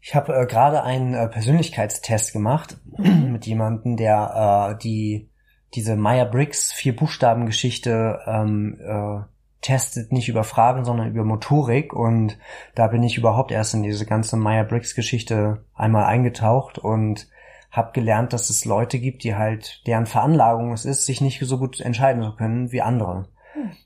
Ich 0.00 0.14
habe 0.14 0.36
äh, 0.36 0.46
gerade 0.46 0.84
einen 0.84 1.14
äh, 1.14 1.26
Persönlichkeitstest 1.26 2.32
gemacht 2.32 2.76
mhm. 2.96 3.28
mit 3.32 3.46
jemandem, 3.46 3.96
der 3.96 4.76
äh, 4.76 4.82
die 4.82 5.30
diese 5.74 5.96
Meyer-Briggs 5.96 6.72
vier 6.72 6.94
Buchstaben 6.94 7.46
Geschichte 7.46 8.20
ähm, 8.26 8.78
äh, 8.80 9.24
testet 9.62 10.12
nicht 10.12 10.28
über 10.28 10.44
Fragen, 10.44 10.84
sondern 10.84 11.08
über 11.08 11.24
Motorik 11.24 11.92
und 11.92 12.38
da 12.76 12.86
bin 12.86 13.02
ich 13.02 13.18
überhaupt 13.18 13.50
erst 13.50 13.74
in 13.74 13.82
diese 13.82 14.06
ganze 14.06 14.36
Meyer-Briggs 14.36 14.94
Geschichte 14.94 15.64
einmal 15.74 16.04
eingetaucht 16.04 16.78
und 16.78 17.26
habe 17.74 17.92
gelernt, 17.92 18.32
dass 18.32 18.50
es 18.50 18.64
Leute 18.64 19.00
gibt, 19.00 19.24
die 19.24 19.34
halt 19.34 19.82
deren 19.86 20.06
Veranlagung 20.06 20.72
es 20.72 20.84
ist, 20.84 21.06
sich 21.06 21.20
nicht 21.20 21.40
so 21.44 21.58
gut 21.58 21.80
entscheiden 21.80 22.22
zu 22.22 22.32
können 22.36 22.70
wie 22.70 22.82
andere. 22.82 23.26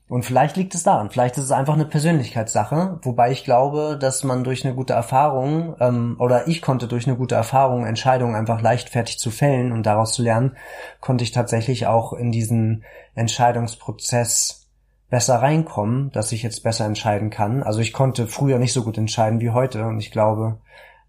Und 0.07 0.25
vielleicht 0.25 0.57
liegt 0.57 0.73
es 0.73 0.83
daran, 0.83 1.09
vielleicht 1.09 1.37
ist 1.37 1.45
es 1.45 1.51
einfach 1.51 1.75
eine 1.75 1.85
Persönlichkeitssache, 1.85 2.99
wobei 3.03 3.31
ich 3.31 3.43
glaube, 3.43 3.97
dass 3.99 4.23
man 4.23 4.43
durch 4.43 4.65
eine 4.65 4.73
gute 4.73 4.93
Erfahrung 4.93 5.75
ähm, 5.79 6.15
oder 6.19 6.47
ich 6.47 6.61
konnte 6.61 6.87
durch 6.87 7.07
eine 7.07 7.15
gute 7.15 7.35
Erfahrung 7.35 7.85
Entscheidungen 7.85 8.35
einfach 8.35 8.61
leichtfertig 8.61 9.19
zu 9.19 9.29
fällen 9.29 9.71
und 9.71 9.85
daraus 9.85 10.13
zu 10.13 10.23
lernen, 10.23 10.55
konnte 11.01 11.23
ich 11.23 11.31
tatsächlich 11.31 11.85
auch 11.85 12.13
in 12.13 12.31
diesen 12.31 12.83
Entscheidungsprozess 13.13 14.67
besser 15.09 15.35
reinkommen, 15.35 16.11
dass 16.11 16.31
ich 16.31 16.43
jetzt 16.43 16.63
besser 16.63 16.85
entscheiden 16.85 17.29
kann. 17.29 17.63
Also 17.63 17.79
ich 17.79 17.93
konnte 17.93 18.27
früher 18.27 18.59
nicht 18.59 18.73
so 18.73 18.83
gut 18.83 18.97
entscheiden 18.97 19.39
wie 19.39 19.51
heute 19.51 19.85
und 19.85 19.99
ich 19.99 20.11
glaube 20.11 20.57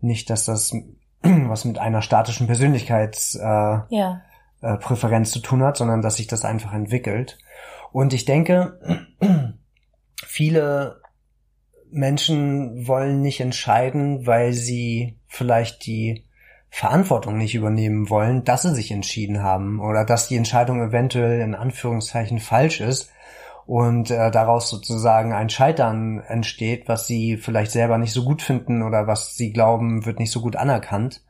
nicht, 0.00 0.30
dass 0.30 0.44
das 0.44 0.72
was 1.48 1.64
mit 1.64 1.78
einer 1.78 2.02
statischen 2.02 2.46
Persönlichkeitspräferenz 2.46 3.88
äh, 3.90 3.96
ja. 3.96 4.22
äh, 4.62 4.76
Präferenz 4.76 5.30
zu 5.30 5.40
tun 5.40 5.62
hat, 5.62 5.76
sondern 5.76 6.02
dass 6.02 6.16
sich 6.16 6.26
das 6.26 6.44
einfach 6.44 6.72
entwickelt. 6.72 7.38
Und 7.92 8.12
ich 8.12 8.24
denke, 8.24 8.80
viele 10.24 11.00
Menschen 11.90 12.86
wollen 12.86 13.20
nicht 13.20 13.40
entscheiden, 13.40 14.26
weil 14.26 14.52
sie 14.52 15.18
vielleicht 15.26 15.86
die 15.86 16.26
Verantwortung 16.70 17.36
nicht 17.36 17.56
übernehmen 17.56 18.08
wollen, 18.10 18.44
dass 18.44 18.62
sie 18.62 18.74
sich 18.74 18.92
entschieden 18.92 19.42
haben 19.42 19.80
oder 19.80 20.04
dass 20.04 20.28
die 20.28 20.36
Entscheidung 20.36 20.80
eventuell 20.80 21.40
in 21.40 21.56
Anführungszeichen 21.56 22.38
falsch 22.38 22.80
ist 22.80 23.10
und 23.70 24.10
äh, 24.10 24.32
daraus 24.32 24.68
sozusagen 24.68 25.32
ein 25.32 25.48
Scheitern 25.48 26.24
entsteht, 26.26 26.88
was 26.88 27.06
sie 27.06 27.36
vielleicht 27.36 27.70
selber 27.70 27.98
nicht 27.98 28.12
so 28.12 28.24
gut 28.24 28.42
finden 28.42 28.82
oder 28.82 29.06
was 29.06 29.36
sie 29.36 29.52
glauben, 29.52 30.04
wird 30.04 30.18
nicht 30.18 30.32
so 30.32 30.40
gut 30.40 30.56
anerkannt. 30.56 31.22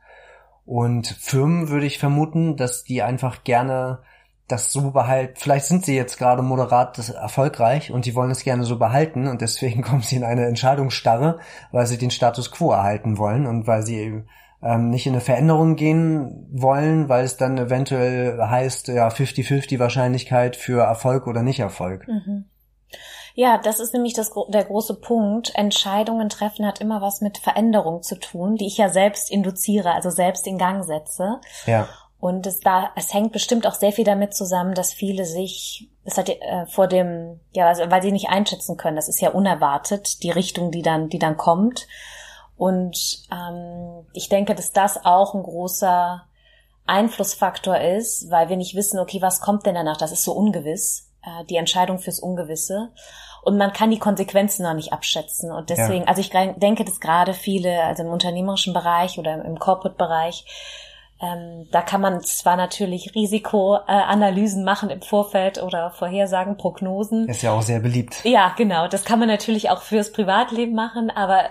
Und 0.65 1.05
Firmen 1.05 1.69
würde 1.69 1.85
ich 1.85 1.99
vermuten, 1.99 2.57
dass 2.57 2.83
die 2.83 3.03
einfach 3.03 3.43
gerne 3.43 3.99
das 4.47 4.73
so 4.73 4.89
behalten. 4.89 5.35
Vielleicht 5.37 5.67
sind 5.67 5.85
sie 5.85 5.95
jetzt 5.95 6.17
gerade 6.17 6.41
moderat 6.41 6.97
erfolgreich 7.09 7.91
und 7.91 8.07
die 8.07 8.15
wollen 8.15 8.31
es 8.31 8.43
gerne 8.43 8.63
so 8.63 8.79
behalten 8.79 9.27
und 9.27 9.41
deswegen 9.41 9.83
kommen 9.83 10.01
sie 10.01 10.15
in 10.15 10.23
eine 10.23 10.47
Entscheidungsstarre, 10.47 11.37
weil 11.71 11.85
sie 11.85 11.99
den 11.99 12.09
Status 12.09 12.49
quo 12.49 12.71
erhalten 12.71 13.19
wollen 13.19 13.45
und 13.45 13.67
weil 13.67 13.83
sie 13.83 14.23
ähm, 14.63 14.89
nicht 14.89 15.07
in 15.07 15.13
eine 15.13 15.21
Veränderung 15.21 15.75
gehen 15.75 16.47
wollen, 16.51 17.09
weil 17.09 17.25
es 17.25 17.37
dann 17.37 17.57
eventuell 17.57 18.39
heißt, 18.39 18.89
ja, 18.89 19.07
50-50 19.07 19.79
Wahrscheinlichkeit 19.79 20.55
für 20.55 20.83
Erfolg 20.83 21.27
oder 21.27 21.41
nicht 21.41 21.59
Erfolg. 21.59 22.07
Mhm. 22.07 22.45
Ja, 23.33 23.57
das 23.57 23.79
ist 23.79 23.93
nämlich 23.93 24.13
das, 24.13 24.31
der 24.49 24.65
große 24.65 24.95
Punkt. 24.95 25.53
Entscheidungen 25.55 26.29
treffen 26.29 26.65
hat 26.65 26.81
immer 26.81 27.01
was 27.01 27.21
mit 27.21 27.37
Veränderung 27.37 28.03
zu 28.03 28.19
tun, 28.19 28.55
die 28.55 28.67
ich 28.67 28.77
ja 28.77 28.89
selbst 28.89 29.31
induziere, 29.31 29.93
also 29.93 30.09
selbst 30.09 30.45
in 30.47 30.57
Gang 30.57 30.83
setze. 30.83 31.39
Ja. 31.65 31.87
Und 32.19 32.45
es 32.45 32.59
da, 32.59 32.91
es 32.95 33.13
hängt 33.13 33.31
bestimmt 33.31 33.65
auch 33.65 33.73
sehr 33.73 33.91
viel 33.91 34.03
damit 34.03 34.35
zusammen, 34.35 34.75
dass 34.75 34.93
viele 34.93 35.25
sich, 35.25 35.89
es 36.03 36.17
hat 36.17 36.29
äh, 36.29 36.65
vor 36.67 36.87
dem, 36.87 37.39
ja, 37.51 37.67
also, 37.67 37.89
weil 37.89 38.03
sie 38.03 38.11
nicht 38.11 38.29
einschätzen 38.29 38.77
können. 38.77 38.95
Das 38.95 39.09
ist 39.09 39.21
ja 39.21 39.29
unerwartet, 39.29 40.21
die 40.21 40.29
Richtung, 40.29 40.69
die 40.69 40.83
dann, 40.83 41.09
die 41.09 41.17
dann 41.17 41.37
kommt. 41.37 41.87
Und 42.61 43.23
ähm, 43.31 44.05
ich 44.13 44.29
denke, 44.29 44.53
dass 44.53 44.71
das 44.71 45.03
auch 45.03 45.33
ein 45.33 45.41
großer 45.41 46.27
Einflussfaktor 46.85 47.79
ist, 47.79 48.29
weil 48.29 48.49
wir 48.49 48.55
nicht 48.55 48.75
wissen, 48.75 48.99
okay, 48.99 49.19
was 49.19 49.41
kommt 49.41 49.65
denn 49.65 49.73
danach? 49.73 49.97
Das 49.97 50.11
ist 50.11 50.23
so 50.23 50.33
ungewiss, 50.33 51.09
äh, 51.23 51.43
die 51.45 51.55
Entscheidung 51.55 51.97
fürs 51.97 52.19
Ungewisse. 52.19 52.91
Und 53.41 53.57
man 53.57 53.73
kann 53.73 53.89
die 53.89 53.97
Konsequenzen 53.97 54.61
noch 54.61 54.75
nicht 54.75 54.93
abschätzen. 54.93 55.51
Und 55.51 55.71
deswegen, 55.71 56.03
ja. 56.03 56.07
also 56.07 56.21
ich 56.21 56.29
denke, 56.29 56.85
dass 56.85 56.99
gerade 56.99 57.33
viele, 57.33 57.81
also 57.81 58.03
im 58.03 58.09
unternehmerischen 58.09 58.75
Bereich 58.75 59.17
oder 59.17 59.43
im 59.43 59.57
Corporate-Bereich, 59.57 60.45
ähm, 61.19 61.67
da 61.71 61.81
kann 61.81 62.01
man 62.01 62.21
zwar 62.21 62.57
natürlich 62.57 63.15
Risikoanalysen 63.15 64.61
äh, 64.61 64.65
machen 64.65 64.91
im 64.91 65.01
Vorfeld 65.01 65.61
oder 65.61 65.89
Vorhersagen, 65.89 66.57
Prognosen. 66.57 67.27
Ist 67.27 67.41
ja 67.41 67.53
auch 67.53 67.63
sehr 67.63 67.79
beliebt. 67.79 68.23
Ja, 68.23 68.53
genau. 68.55 68.87
Das 68.87 69.03
kann 69.03 69.17
man 69.17 69.27
natürlich 69.27 69.71
auch 69.71 69.81
fürs 69.81 70.11
Privatleben 70.11 70.75
machen, 70.75 71.09
aber 71.09 71.45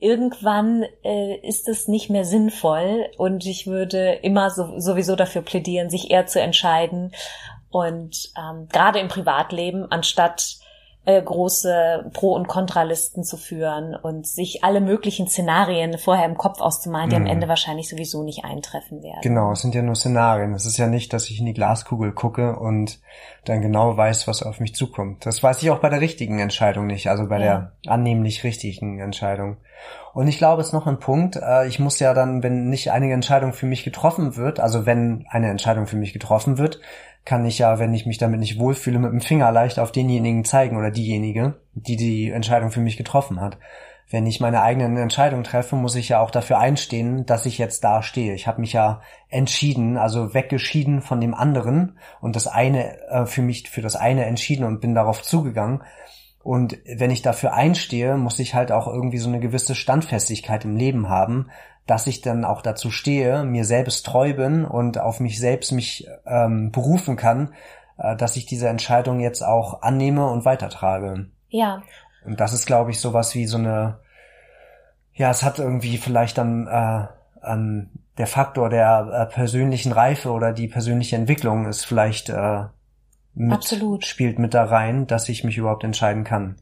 irgendwann 0.00 0.84
äh, 1.04 1.36
ist 1.46 1.68
es 1.68 1.88
nicht 1.88 2.10
mehr 2.10 2.24
sinnvoll 2.24 3.06
und 3.16 3.46
ich 3.46 3.66
würde 3.66 4.12
immer 4.22 4.50
so, 4.50 4.78
sowieso 4.78 5.16
dafür 5.16 5.42
plädieren, 5.42 5.90
sich 5.90 6.10
eher 6.10 6.26
zu 6.26 6.40
entscheiden 6.40 7.12
und 7.70 8.32
ähm, 8.36 8.68
gerade 8.72 8.98
im 8.98 9.08
Privatleben 9.08 9.90
anstatt 9.90 10.59
äh, 11.10 11.22
große 11.22 12.10
Pro- 12.12 12.34
und 12.34 12.48
Kontralisten 12.48 13.24
zu 13.24 13.36
führen 13.36 13.94
und 13.94 14.26
sich 14.26 14.64
alle 14.64 14.80
möglichen 14.80 15.28
Szenarien 15.28 15.98
vorher 15.98 16.26
im 16.26 16.36
Kopf 16.36 16.60
auszumalen, 16.60 17.10
die 17.10 17.16
mhm. 17.16 17.22
am 17.22 17.30
Ende 17.30 17.48
wahrscheinlich 17.48 17.88
sowieso 17.88 18.22
nicht 18.22 18.44
eintreffen 18.44 19.02
werden. 19.02 19.20
Genau, 19.22 19.52
es 19.52 19.60
sind 19.60 19.74
ja 19.74 19.82
nur 19.82 19.96
Szenarien. 19.96 20.54
Es 20.54 20.66
ist 20.66 20.78
ja 20.78 20.86
nicht, 20.86 21.12
dass 21.12 21.28
ich 21.30 21.40
in 21.40 21.46
die 21.46 21.54
Glaskugel 21.54 22.12
gucke 22.12 22.56
und 22.56 23.00
dann 23.44 23.62
genau 23.62 23.96
weiß, 23.96 24.28
was 24.28 24.42
auf 24.42 24.60
mich 24.60 24.74
zukommt. 24.74 25.26
Das 25.26 25.42
weiß 25.42 25.62
ich 25.62 25.70
auch 25.70 25.80
bei 25.80 25.88
der 25.88 26.00
richtigen 26.00 26.38
Entscheidung 26.38 26.86
nicht, 26.86 27.08
also 27.08 27.26
bei 27.26 27.38
ja. 27.40 27.72
der 27.84 27.92
annehmlich 27.92 28.44
richtigen 28.44 29.00
Entscheidung. 29.00 29.56
Und 30.12 30.28
ich 30.28 30.38
glaube, 30.38 30.60
es 30.60 30.68
ist 30.68 30.72
noch 30.72 30.86
ein 30.86 30.98
Punkt. 30.98 31.36
Äh, 31.36 31.66
ich 31.68 31.78
muss 31.78 31.98
ja 32.00 32.14
dann, 32.14 32.42
wenn 32.42 32.68
nicht 32.68 32.90
eine 32.90 33.12
Entscheidung 33.12 33.52
für 33.52 33.66
mich 33.66 33.84
getroffen 33.84 34.36
wird, 34.36 34.60
also 34.60 34.86
wenn 34.86 35.24
eine 35.30 35.48
Entscheidung 35.48 35.86
für 35.86 35.96
mich 35.96 36.12
getroffen 36.12 36.58
wird, 36.58 36.80
kann 37.24 37.44
ich 37.44 37.58
ja, 37.58 37.78
wenn 37.78 37.94
ich 37.94 38.06
mich 38.06 38.18
damit 38.18 38.40
nicht 38.40 38.58
wohlfühle, 38.58 38.98
mit 38.98 39.12
dem 39.12 39.20
Finger 39.20 39.52
leicht 39.52 39.78
auf 39.78 39.92
denjenigen 39.92 40.44
zeigen 40.44 40.76
oder 40.76 40.90
diejenige, 40.90 41.60
die 41.74 41.96
die 41.96 42.30
Entscheidung 42.30 42.70
für 42.70 42.80
mich 42.80 42.96
getroffen 42.96 43.40
hat. 43.40 43.58
Wenn 44.12 44.26
ich 44.26 44.40
meine 44.40 44.62
eigenen 44.62 44.96
Entscheidungen 44.96 45.44
treffe, 45.44 45.76
muss 45.76 45.94
ich 45.94 46.08
ja 46.08 46.20
auch 46.20 46.32
dafür 46.32 46.58
einstehen, 46.58 47.26
dass 47.26 47.46
ich 47.46 47.58
jetzt 47.58 47.84
da 47.84 48.02
stehe. 48.02 48.34
Ich 48.34 48.48
habe 48.48 48.60
mich 48.60 48.72
ja 48.72 49.02
entschieden, 49.28 49.96
also 49.96 50.34
weggeschieden 50.34 51.00
von 51.00 51.20
dem 51.20 51.32
anderen 51.32 51.96
und 52.20 52.34
das 52.34 52.48
eine 52.48 52.98
äh, 53.08 53.26
für 53.26 53.42
mich 53.42 53.70
für 53.70 53.82
das 53.82 53.94
eine 53.94 54.24
entschieden 54.24 54.64
und 54.64 54.80
bin 54.80 54.96
darauf 54.96 55.22
zugegangen. 55.22 55.82
Und 56.42 56.78
wenn 56.86 57.10
ich 57.10 57.22
dafür 57.22 57.52
einstehe, 57.52 58.16
muss 58.16 58.38
ich 58.40 58.54
halt 58.54 58.72
auch 58.72 58.88
irgendwie 58.88 59.18
so 59.18 59.28
eine 59.28 59.40
gewisse 59.40 59.76
Standfestigkeit 59.76 60.64
im 60.64 60.74
Leben 60.74 61.08
haben, 61.08 61.50
dass 61.90 62.06
ich 62.06 62.20
dann 62.20 62.44
auch 62.44 62.62
dazu 62.62 62.92
stehe, 62.92 63.42
mir 63.42 63.64
selbst 63.64 64.06
treu 64.06 64.32
bin 64.32 64.64
und 64.64 64.98
auf 64.98 65.18
mich 65.18 65.40
selbst 65.40 65.72
mich 65.72 66.06
ähm, 66.24 66.70
berufen 66.70 67.16
kann, 67.16 67.52
äh, 67.98 68.14
dass 68.14 68.36
ich 68.36 68.46
diese 68.46 68.68
Entscheidung 68.68 69.18
jetzt 69.18 69.42
auch 69.42 69.82
annehme 69.82 70.30
und 70.30 70.44
weitertrage. 70.44 71.26
Ja. 71.48 71.82
Und 72.24 72.38
das 72.38 72.52
ist, 72.52 72.66
glaube 72.66 72.92
ich, 72.92 73.00
sowas 73.00 73.34
wie 73.34 73.44
so 73.44 73.58
eine, 73.58 73.98
ja, 75.14 75.32
es 75.32 75.42
hat 75.42 75.58
irgendwie 75.58 75.98
vielleicht 75.98 76.38
dann 76.38 76.68
äh, 76.68 77.06
an 77.44 77.90
der 78.18 78.28
Faktor 78.28 78.68
der 78.68 79.26
äh, 79.28 79.34
persönlichen 79.34 79.90
Reife 79.90 80.30
oder 80.30 80.52
die 80.52 80.68
persönliche 80.68 81.16
Entwicklung 81.16 81.66
ist 81.66 81.84
vielleicht 81.84 82.28
äh, 82.28 82.66
mit, 83.34 83.52
Absolut. 83.52 84.06
spielt 84.06 84.38
mit 84.38 84.54
da 84.54 84.62
rein, 84.62 85.08
dass 85.08 85.28
ich 85.28 85.42
mich 85.42 85.58
überhaupt 85.58 85.82
entscheiden 85.82 86.22
kann. 86.22 86.54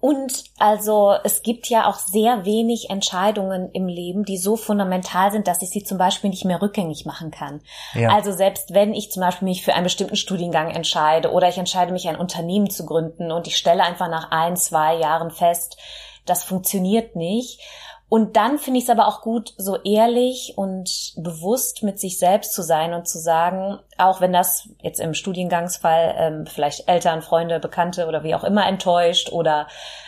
Und 0.00 0.44
also 0.58 1.14
es 1.24 1.42
gibt 1.42 1.68
ja 1.68 1.88
auch 1.88 1.96
sehr 1.96 2.44
wenig 2.44 2.88
Entscheidungen 2.88 3.70
im 3.72 3.88
Leben, 3.88 4.24
die 4.24 4.38
so 4.38 4.56
fundamental 4.56 5.32
sind, 5.32 5.48
dass 5.48 5.62
ich 5.62 5.70
sie 5.70 5.82
zum 5.82 5.98
Beispiel 5.98 6.30
nicht 6.30 6.44
mehr 6.44 6.62
rückgängig 6.62 7.04
machen 7.04 7.30
kann. 7.30 7.60
Ja. 7.94 8.10
Also 8.10 8.32
selbst 8.32 8.74
wenn 8.74 8.94
ich 8.94 9.10
zum 9.10 9.22
Beispiel 9.22 9.48
mich 9.48 9.64
für 9.64 9.74
einen 9.74 9.84
bestimmten 9.84 10.16
Studiengang 10.16 10.70
entscheide 10.70 11.32
oder 11.32 11.48
ich 11.48 11.58
entscheide 11.58 11.92
mich, 11.92 12.08
ein 12.08 12.16
Unternehmen 12.16 12.70
zu 12.70 12.86
gründen 12.86 13.32
und 13.32 13.46
ich 13.48 13.56
stelle 13.56 13.82
einfach 13.82 14.08
nach 14.08 14.30
ein, 14.30 14.56
zwei 14.56 14.96
Jahren 14.96 15.30
fest, 15.30 15.78
das 16.26 16.44
funktioniert 16.44 17.16
nicht. 17.16 17.60
Und 18.10 18.36
dann 18.36 18.58
finde 18.58 18.78
ich 18.78 18.84
es 18.84 18.90
aber 18.90 19.06
auch 19.06 19.20
gut, 19.20 19.52
so 19.58 19.76
ehrlich 19.82 20.54
und 20.56 21.12
bewusst 21.16 21.82
mit 21.82 22.00
sich 22.00 22.18
selbst 22.18 22.54
zu 22.54 22.62
sein 22.62 22.94
und 22.94 23.06
zu 23.06 23.18
sagen, 23.18 23.80
auch 23.98 24.22
wenn 24.22 24.32
das 24.32 24.70
jetzt 24.80 24.98
im 24.98 25.12
Studiengangsfall 25.12 26.14
ähm, 26.16 26.46
vielleicht 26.46 26.88
Eltern, 26.88 27.20
Freunde, 27.20 27.60
Bekannte 27.60 28.06
oder 28.06 28.24
wie 28.24 28.34
auch 28.34 28.44
immer 28.44 28.66
enttäuscht 28.66 29.30
oder 29.30 29.66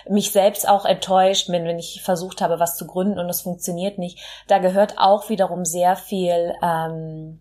mich 0.08 0.32
selbst 0.32 0.66
auch 0.66 0.86
enttäuscht, 0.86 1.50
wenn, 1.50 1.66
wenn 1.66 1.78
ich 1.78 2.00
versucht 2.02 2.40
habe, 2.40 2.58
was 2.58 2.76
zu 2.76 2.86
gründen 2.86 3.18
und 3.18 3.28
es 3.28 3.42
funktioniert 3.42 3.98
nicht, 3.98 4.18
da 4.48 4.58
gehört 4.58 4.94
auch 4.96 5.28
wiederum 5.28 5.66
sehr 5.66 5.94
viel 5.94 6.54
ähm, 6.62 7.40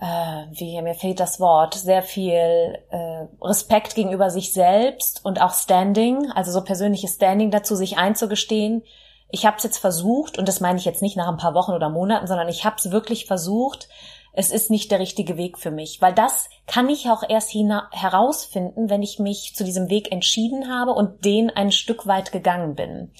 äh, 0.00 0.46
wie 0.50 0.80
mir 0.82 0.94
fehlt 0.94 1.20
das 1.20 1.38
Wort, 1.40 1.74
sehr 1.74 2.02
viel 2.02 2.78
äh, 2.90 3.26
Respekt 3.40 3.94
gegenüber 3.94 4.30
sich 4.30 4.52
selbst 4.52 5.24
und 5.24 5.40
auch 5.40 5.52
Standing, 5.52 6.30
also 6.32 6.50
so 6.50 6.62
persönliches 6.62 7.14
Standing 7.14 7.50
dazu, 7.50 7.76
sich 7.76 7.96
einzugestehen. 7.96 8.82
Ich 9.30 9.46
habe 9.46 9.56
es 9.56 9.62
jetzt 9.62 9.78
versucht 9.78 10.38
und 10.38 10.48
das 10.48 10.60
meine 10.60 10.78
ich 10.78 10.84
jetzt 10.84 11.02
nicht 11.02 11.16
nach 11.16 11.28
ein 11.28 11.36
paar 11.36 11.54
Wochen 11.54 11.72
oder 11.72 11.88
Monaten, 11.88 12.26
sondern 12.26 12.48
ich 12.48 12.64
habe 12.64 12.76
es 12.78 12.90
wirklich 12.90 13.26
versucht. 13.26 13.88
Es 14.32 14.50
ist 14.50 14.68
nicht 14.68 14.90
der 14.90 14.98
richtige 14.98 15.36
Weg 15.36 15.58
für 15.58 15.70
mich, 15.70 16.02
weil 16.02 16.12
das 16.12 16.48
kann 16.66 16.88
ich 16.88 17.08
auch 17.08 17.22
erst 17.28 17.54
herausfinden, 17.54 18.90
wenn 18.90 19.02
ich 19.02 19.20
mich 19.20 19.54
zu 19.54 19.62
diesem 19.62 19.88
Weg 19.90 20.10
entschieden 20.10 20.72
habe 20.72 20.90
und 20.90 21.24
den 21.24 21.50
ein 21.50 21.70
Stück 21.70 22.08
weit 22.08 22.32
gegangen 22.32 22.74
bin. 22.74 23.12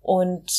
Und 0.00 0.50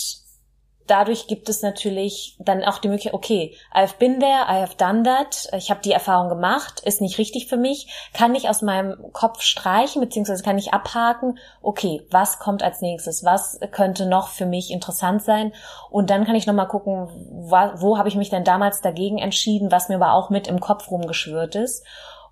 dadurch 0.90 1.28
gibt 1.28 1.50
es 1.50 1.62
natürlich 1.62 2.36
dann 2.40 2.64
auch 2.64 2.80
die 2.80 2.88
Möglichkeit, 2.88 3.14
okay, 3.14 3.56
I've 3.74 3.98
been 3.98 4.20
there, 4.20 4.44
I 4.48 4.62
have 4.62 4.76
done 4.78 5.04
that, 5.04 5.48
ich 5.54 5.70
habe 5.70 5.82
die 5.82 5.92
Erfahrung 5.92 6.30
gemacht, 6.30 6.82
ist 6.82 7.02
nicht 7.02 7.18
richtig 7.18 7.48
für 7.48 7.58
mich, 7.58 8.10
kann 8.14 8.36
ich 8.36 8.50
aus 8.50 8.62
meinem 8.62 9.12
Kopf 9.14 9.42
streichen, 9.42 10.02
beziehungsweise 10.02 10.44
kann 10.44 10.58
ich 10.58 10.74
abhaken, 10.74 11.38
okay, 11.62 12.02
was 12.10 12.40
kommt 12.40 12.64
als 12.64 12.82
nächstes, 12.82 13.24
was 13.24 13.60
könnte 13.72 14.06
noch 14.06 14.30
für 14.30 14.46
mich 14.46 14.72
interessant 14.72 15.24
sein? 15.24 15.54
Und 15.90 16.10
dann 16.10 16.26
kann 16.26 16.36
ich 16.36 16.48
nochmal 16.48 16.68
gucken, 16.68 17.08
wo, 17.30 17.56
wo 17.76 17.98
habe 17.98 18.10
ich 18.10 18.16
mich 18.16 18.30
denn 18.30 18.44
damals 18.44 18.82
dagegen 18.82 19.18
entschieden, 19.18 19.72
was 19.72 19.90
mir 19.90 19.96
aber 19.96 20.14
auch 20.14 20.30
mit 20.30 20.48
im 20.48 20.60
Kopf 20.60 20.90
rumgeschwört 20.90 21.56
ist 21.56 21.86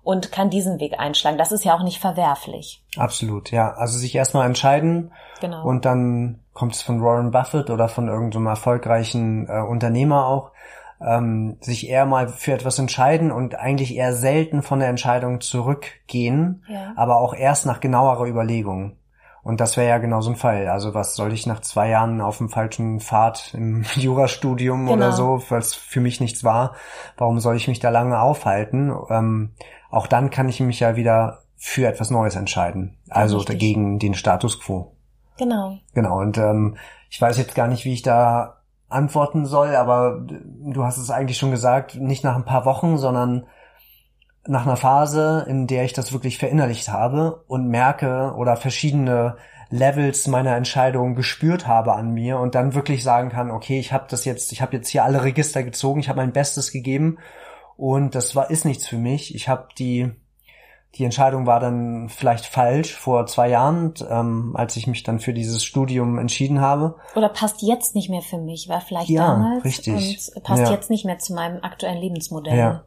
und 0.08 0.32
kann 0.32 0.48
diesen 0.48 0.80
Weg 0.80 0.98
einschlagen. 0.98 1.36
Das 1.36 1.52
ist 1.52 1.66
ja 1.66 1.74
auch 1.76 1.82
nicht 1.82 2.00
verwerflich. 2.00 2.82
Absolut, 2.96 3.50
ja. 3.50 3.74
Also 3.74 3.98
sich 3.98 4.14
erstmal 4.14 4.46
entscheiden 4.46 5.12
genau. 5.42 5.62
und 5.62 5.84
dann 5.84 6.38
kommt 6.54 6.74
es 6.74 6.80
von 6.80 7.02
Warren 7.02 7.30
Buffett 7.30 7.68
oder 7.68 7.90
von 7.90 8.08
irgendeinem 8.08 8.46
erfolgreichen 8.46 9.46
äh, 9.50 9.60
Unternehmer 9.60 10.26
auch, 10.26 10.52
ähm, 11.06 11.58
sich 11.60 11.90
eher 11.90 12.06
mal 12.06 12.28
für 12.28 12.54
etwas 12.54 12.78
entscheiden 12.78 13.30
und 13.30 13.56
eigentlich 13.56 13.94
eher 13.94 14.14
selten 14.14 14.62
von 14.62 14.78
der 14.78 14.88
Entscheidung 14.88 15.42
zurückgehen, 15.42 16.64
ja. 16.68 16.94
aber 16.96 17.18
auch 17.18 17.34
erst 17.34 17.66
nach 17.66 17.80
genauerer 17.80 18.24
Überlegung. 18.24 18.96
Und 19.42 19.60
das 19.60 19.76
wäre 19.76 19.88
ja 19.88 19.98
genau 19.98 20.20
so 20.20 20.30
ein 20.30 20.36
Fall. 20.36 20.68
Also 20.68 20.94
was 20.94 21.14
soll 21.14 21.32
ich 21.32 21.46
nach 21.46 21.60
zwei 21.60 21.88
Jahren 21.88 22.20
auf 22.20 22.38
dem 22.38 22.48
falschen 22.48 23.00
Pfad 23.00 23.54
im 23.54 23.84
Jurastudium 23.94 24.86
genau. 24.86 24.92
oder 24.92 25.12
so, 25.12 25.42
es 25.50 25.74
für 25.74 26.00
mich 26.00 26.20
nichts 26.20 26.44
war, 26.44 26.74
warum 27.16 27.40
soll 27.40 27.56
ich 27.56 27.68
mich 27.68 27.80
da 27.80 27.90
lange 27.90 28.20
aufhalten? 28.20 28.92
Ähm, 29.10 29.52
auch 29.90 30.06
dann 30.06 30.30
kann 30.30 30.48
ich 30.48 30.60
mich 30.60 30.80
ja 30.80 30.96
wieder 30.96 31.40
für 31.56 31.86
etwas 31.86 32.10
Neues 32.10 32.36
entscheiden. 32.36 32.96
Also 33.08 33.38
Richtig. 33.38 33.54
dagegen 33.54 33.98
den 33.98 34.14
Status 34.14 34.60
quo. 34.60 34.92
Genau. 35.38 35.78
Genau. 35.94 36.18
Und 36.18 36.38
ähm, 36.38 36.76
ich 37.10 37.20
weiß 37.20 37.38
jetzt 37.38 37.54
gar 37.54 37.68
nicht, 37.68 37.84
wie 37.84 37.94
ich 37.94 38.02
da 38.02 38.58
antworten 38.88 39.46
soll, 39.46 39.76
aber 39.76 40.20
du 40.24 40.84
hast 40.84 40.98
es 40.98 41.10
eigentlich 41.10 41.38
schon 41.38 41.50
gesagt, 41.50 41.96
nicht 41.96 42.24
nach 42.24 42.36
ein 42.36 42.44
paar 42.44 42.64
Wochen, 42.64 42.96
sondern 42.96 43.46
nach 44.48 44.66
einer 44.66 44.76
Phase, 44.76 45.44
in 45.48 45.66
der 45.66 45.84
ich 45.84 45.92
das 45.92 46.12
wirklich 46.12 46.38
verinnerlicht 46.38 46.88
habe 46.88 47.44
und 47.46 47.68
merke 47.68 48.34
oder 48.36 48.56
verschiedene 48.56 49.36
Levels 49.70 50.26
meiner 50.26 50.56
Entscheidung 50.56 51.14
gespürt 51.14 51.66
habe 51.66 51.94
an 51.94 52.10
mir 52.10 52.38
und 52.38 52.54
dann 52.54 52.74
wirklich 52.74 53.02
sagen 53.02 53.28
kann, 53.28 53.50
okay, 53.50 53.78
ich 53.78 53.92
habe 53.92 54.06
das 54.08 54.24
jetzt, 54.24 54.50
ich 54.52 54.62
habe 54.62 54.76
jetzt 54.76 54.88
hier 54.88 55.04
alle 55.04 55.22
Register 55.22 55.62
gezogen, 55.62 56.00
ich 56.00 56.08
habe 56.08 56.20
mein 56.20 56.32
Bestes 56.32 56.72
gegeben 56.72 57.18
und 57.76 58.14
das 58.14 58.34
war 58.34 58.50
ist 58.50 58.64
nichts 58.64 58.88
für 58.88 58.96
mich. 58.96 59.34
Ich 59.34 59.48
habe 59.48 59.68
die 59.78 60.10
die 60.94 61.04
Entscheidung 61.04 61.46
war 61.46 61.60
dann 61.60 62.08
vielleicht 62.08 62.46
falsch 62.46 62.94
vor 62.94 63.26
zwei 63.26 63.50
Jahren, 63.50 63.94
ähm, 64.08 64.54
als 64.56 64.76
ich 64.76 64.86
mich 64.86 65.02
dann 65.02 65.20
für 65.20 65.34
dieses 65.34 65.64
Studium 65.64 66.18
entschieden 66.18 66.60
habe. 66.60 66.96
Oder 67.14 67.28
passt 67.28 67.62
jetzt 67.62 67.94
nicht 67.94 68.08
mehr 68.08 68.22
für 68.22 68.38
mich, 68.38 68.68
war 68.68 68.80
vielleicht 68.80 69.10
ja, 69.10 69.26
damals 69.26 69.64
richtig. 69.64 69.94
und 70.34 70.42
passt 70.42 70.62
ja. 70.62 70.70
jetzt 70.70 70.90
nicht 70.90 71.04
mehr 71.04 71.18
zu 71.18 71.34
meinem 71.34 71.62
aktuellen 71.62 71.98
Lebensmodell. 71.98 72.56
Ja. 72.56 72.84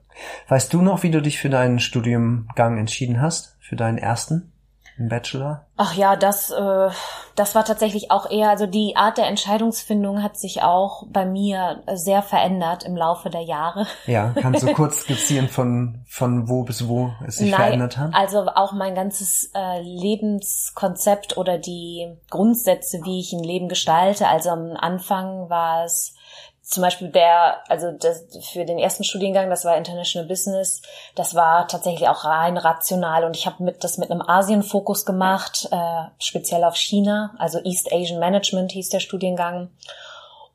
Weißt 0.47 0.73
du 0.73 0.81
noch, 0.81 1.03
wie 1.03 1.11
du 1.11 1.21
dich 1.21 1.39
für 1.39 1.49
deinen 1.49 1.79
Studiumgang 1.79 2.77
entschieden 2.77 3.21
hast? 3.21 3.55
Für 3.59 3.75
deinen 3.75 3.97
ersten? 3.97 4.51
Im 4.97 5.09
Bachelor? 5.09 5.65
Ach 5.77 5.93
ja, 5.95 6.15
das, 6.15 6.51
äh, 6.51 6.89
das 7.35 7.55
war 7.55 7.65
tatsächlich 7.65 8.11
auch 8.11 8.29
eher, 8.29 8.49
also 8.49 8.67
die 8.67 8.95
Art 8.95 9.17
der 9.17 9.27
Entscheidungsfindung 9.27 10.21
hat 10.21 10.37
sich 10.37 10.61
auch 10.61 11.05
bei 11.09 11.25
mir 11.25 11.83
sehr 11.93 12.21
verändert 12.21 12.83
im 12.83 12.95
Laufe 12.95 13.29
der 13.29 13.41
Jahre. 13.41 13.87
Ja, 14.05 14.33
kannst 14.39 14.63
du 14.63 14.73
kurz 14.73 15.01
skizzieren 15.01 15.47
von, 15.47 16.03
von 16.07 16.49
wo 16.49 16.63
bis 16.63 16.87
wo 16.87 17.11
es 17.25 17.37
sich 17.37 17.51
Nein, 17.51 17.61
verändert 17.61 17.97
hat? 17.97 18.13
Also 18.13 18.47
auch 18.47 18.73
mein 18.73 18.95
ganzes 18.95 19.51
äh, 19.55 19.81
Lebenskonzept 19.81 21.37
oder 21.37 21.57
die 21.57 22.15
Grundsätze, 22.29 22.99
wie 23.03 23.19
ich 23.19 23.33
ein 23.33 23.43
Leben 23.43 23.69
gestalte. 23.69 24.27
Also 24.27 24.49
am 24.49 24.75
Anfang 24.77 25.49
war 25.49 25.85
es 25.85 26.15
zum 26.71 26.81
Beispiel 26.81 27.09
der, 27.09 27.57
also 27.67 27.91
das, 27.91 28.25
für 28.51 28.63
den 28.63 28.79
ersten 28.79 29.03
Studiengang, 29.03 29.49
das 29.49 29.65
war 29.65 29.75
International 29.75 30.27
Business, 30.27 30.81
das 31.15 31.35
war 31.35 31.67
tatsächlich 31.67 32.07
auch 32.07 32.23
rein 32.23 32.57
rational 32.57 33.25
und 33.25 33.35
ich 33.35 33.45
habe 33.45 33.63
mit, 33.63 33.83
das 33.83 33.97
mit 33.97 34.09
einem 34.09 34.21
Asien-Fokus 34.21 35.05
gemacht, 35.05 35.67
äh, 35.71 36.03
speziell 36.17 36.63
auf 36.63 36.77
China, 36.77 37.35
also 37.37 37.59
East 37.63 37.91
Asian 37.91 38.19
Management 38.19 38.71
hieß 38.71 38.89
der 38.89 39.01
Studiengang 39.01 39.69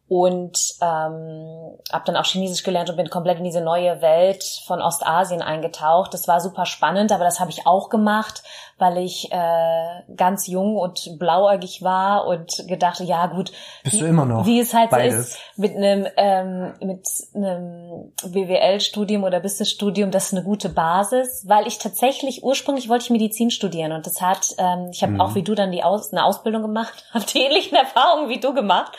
und 0.09 0.57
ähm, 0.81 1.79
habe 1.93 2.05
dann 2.05 2.17
auch 2.17 2.25
Chinesisch 2.25 2.63
gelernt 2.63 2.89
und 2.91 2.97
bin 2.97 3.11
komplett 3.11 3.39
in 3.39 3.45
diese 3.45 3.61
neue 3.61 4.01
Welt 4.03 4.45
von 4.67 4.81
Ostasien 4.81 5.43
eingetaucht. 5.43 6.15
Das 6.15 6.29
war 6.29 6.41
super 6.41 6.65
spannend, 6.65 7.11
aber 7.11 7.25
das 7.25 7.41
habe 7.41 7.51
ich 7.51 7.67
auch 7.67 7.89
gemacht, 7.89 8.45
weil 8.79 8.99
ich 8.99 9.33
äh, 9.33 10.03
ganz 10.17 10.47
jung 10.47 10.77
und 10.77 11.19
blauäugig 11.19 11.83
war 11.83 12.29
und 12.29 12.69
gedacht, 12.69 13.01
ja 13.01 13.27
gut, 13.27 13.51
bist 13.83 13.97
wie, 13.97 14.01
du 14.01 14.07
immer 14.07 14.27
noch 14.27 14.47
wie 14.47 14.61
es 14.61 14.75
halt 14.75 14.91
beides. 14.91 15.15
so 15.15 15.21
ist 15.21 15.39
mit 15.57 15.75
einem 15.75 16.07
ähm, 16.17 16.75
mit 16.81 17.09
einem 17.35 18.13
BWL-Studium 18.23 19.25
oder 19.25 19.41
Business-Studium, 19.41 20.13
das 20.13 20.27
ist 20.27 20.35
eine 20.35 20.45
gute 20.45 20.69
Basis, 20.69 21.47
weil 21.49 21.67
ich 21.67 21.79
tatsächlich 21.79 22.45
ursprünglich 22.45 22.89
wollte 22.89 23.07
ich 23.07 23.11
Medizin 23.11 23.51
studieren 23.51 23.91
und 23.91 24.07
das 24.07 24.21
hat 24.21 24.55
ähm, 24.59 24.91
ich 24.93 25.03
habe 25.03 25.15
mhm. 25.15 25.21
auch 25.21 25.35
wie 25.35 25.43
du 25.43 25.57
dann 25.57 25.73
die 25.73 25.83
Aus 25.83 26.13
eine 26.13 26.25
Ausbildung 26.25 26.63
gemacht, 26.63 27.07
habe 27.13 27.25
die 27.25 27.41
ähnlichen 27.41 27.77
Erfahrungen 27.77 28.29
wie 28.29 28.39
du 28.39 28.55
gemacht 28.55 28.93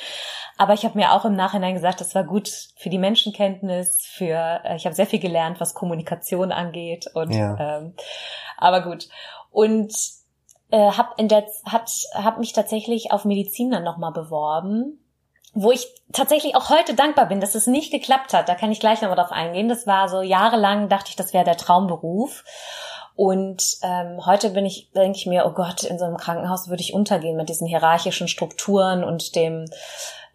aber 0.58 0.74
ich 0.74 0.84
habe 0.84 0.98
mir 0.98 1.13
auch 1.13 1.26
im 1.26 1.36
Nachhinein 1.36 1.74
gesagt, 1.74 2.02
das 2.02 2.15
war 2.15 2.24
gut 2.24 2.50
für 2.76 2.89
die 2.89 2.98
Menschenkenntnis, 2.98 4.06
für 4.06 4.62
äh, 4.63 4.76
ich 4.76 4.86
habe 4.86 4.96
sehr 4.96 5.06
viel 5.06 5.20
gelernt, 5.20 5.60
was 5.60 5.74
Kommunikation 5.74 6.52
angeht. 6.52 7.08
Und 7.13 7.34
ja. 7.34 7.56
ähm, 7.60 7.93
aber 8.58 8.82
gut. 8.82 9.08
Und 9.52 9.93
äh, 10.72 10.91
hab 10.91 11.20
in 11.20 11.28
der 11.28 11.46
hat 11.65 11.89
hab 12.13 12.39
mich 12.39 12.54
tatsächlich 12.54 13.12
auf 13.12 13.26
Medizin 13.26 13.72
dann 13.72 13.84
nochmal 13.84 14.12
beworben 14.12 15.00
wo 15.60 15.72
ich 15.72 15.88
tatsächlich 16.13 16.56
auch 16.56 16.70
heute 16.70 16.93
dankbar 16.93 17.26
bin, 17.26 17.41
dass 17.41 17.56
es 17.56 17.65
nicht 17.65 17.91
geklappt 17.91 18.32
hat. 18.34 18.48
Da 18.48 18.54
kann 18.54 18.72
ich 18.72 18.80
gleich 18.80 19.02
nochmal 19.02 19.17
drauf 19.17 19.32
eingehen. 19.32 19.67
Das 19.67 19.88
war 19.88 20.08
so 20.08 20.22
jahrelang, 20.22 20.88
dachte 20.88 21.10
ich, 21.10 21.15
das 21.15 21.34
wäre 21.34 21.46
der 21.46 21.58
Traumberuf. 21.58 22.43
Und 23.15 23.63
ähm, 23.82 24.24
heute 24.28 24.52
bin 24.52 24.67
ich, 24.67 24.91
denke 24.91 25.17
ich 25.17 25.26
mir, 25.26 25.48
oh 25.48 25.52
Gott, 25.52 25.84
in 25.84 25.98
so 25.98 26.06
einem 26.06 26.17
Krankenhaus 26.17 26.70
würde 26.70 26.84
ich 26.84 26.93
untergehen 26.93 27.36
mit 27.36 27.50
diesen 27.50 27.65
hierarchischen 27.65 28.28
Strukturen 28.28 29.04
und 29.04 29.36
dem 29.36 29.65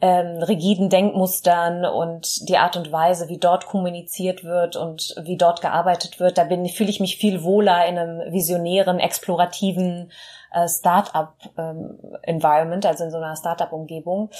ähm, 0.03 0.43
rigiden 0.43 0.91
Denkmustern 0.91 1.85
und 1.85 2.49
die 2.49 2.59
Art 2.59 2.77
und 2.77 2.91
Weise, 2.91 3.29
wie 3.29 3.39
dort 3.39 3.67
kommuniziert 3.67 4.43
wird 4.43 4.75
und 4.75 5.15
wie 5.23 5.37
dort 5.37 5.61
gearbeitet 5.61 6.19
wird, 6.19 6.39
da 6.39 6.45
bin, 6.45 6.69
fühle 6.69 6.91
ich 6.91 6.99
mich 6.99 7.19
viel 7.19 7.45
wohler 7.45 7.87
in 7.87 7.97
einem 7.97 8.33
visionären, 8.33 8.99
explorativen 8.99 10.11
äh, 10.53 10.69
Start-up-Environment, 10.69 12.85
ähm, 12.85 12.91
also 12.91 13.05
in 13.05 13.13
so 13.13 13.19
einer 13.19 13.37
Start-up-Umgebung. 13.37 14.31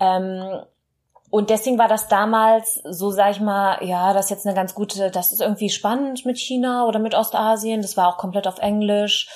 Ähm, 0.00 0.62
und 1.30 1.48
deswegen 1.48 1.78
war 1.78 1.88
das 1.88 2.08
damals 2.08 2.82
so, 2.84 3.12
sag 3.12 3.30
ich 3.30 3.40
mal, 3.40 3.78
ja, 3.84 4.12
das 4.12 4.24
ist 4.24 4.30
jetzt 4.30 4.46
eine 4.46 4.56
ganz 4.56 4.74
gute, 4.74 5.12
das 5.12 5.30
ist 5.30 5.40
irgendwie 5.40 5.70
spannend 5.70 6.26
mit 6.26 6.38
China 6.38 6.86
oder 6.86 6.98
mit 6.98 7.14
Ostasien. 7.14 7.82
Das 7.82 7.96
war 7.96 8.08
auch 8.08 8.18
komplett 8.18 8.48
auf 8.48 8.58
Englisch. 8.58 9.28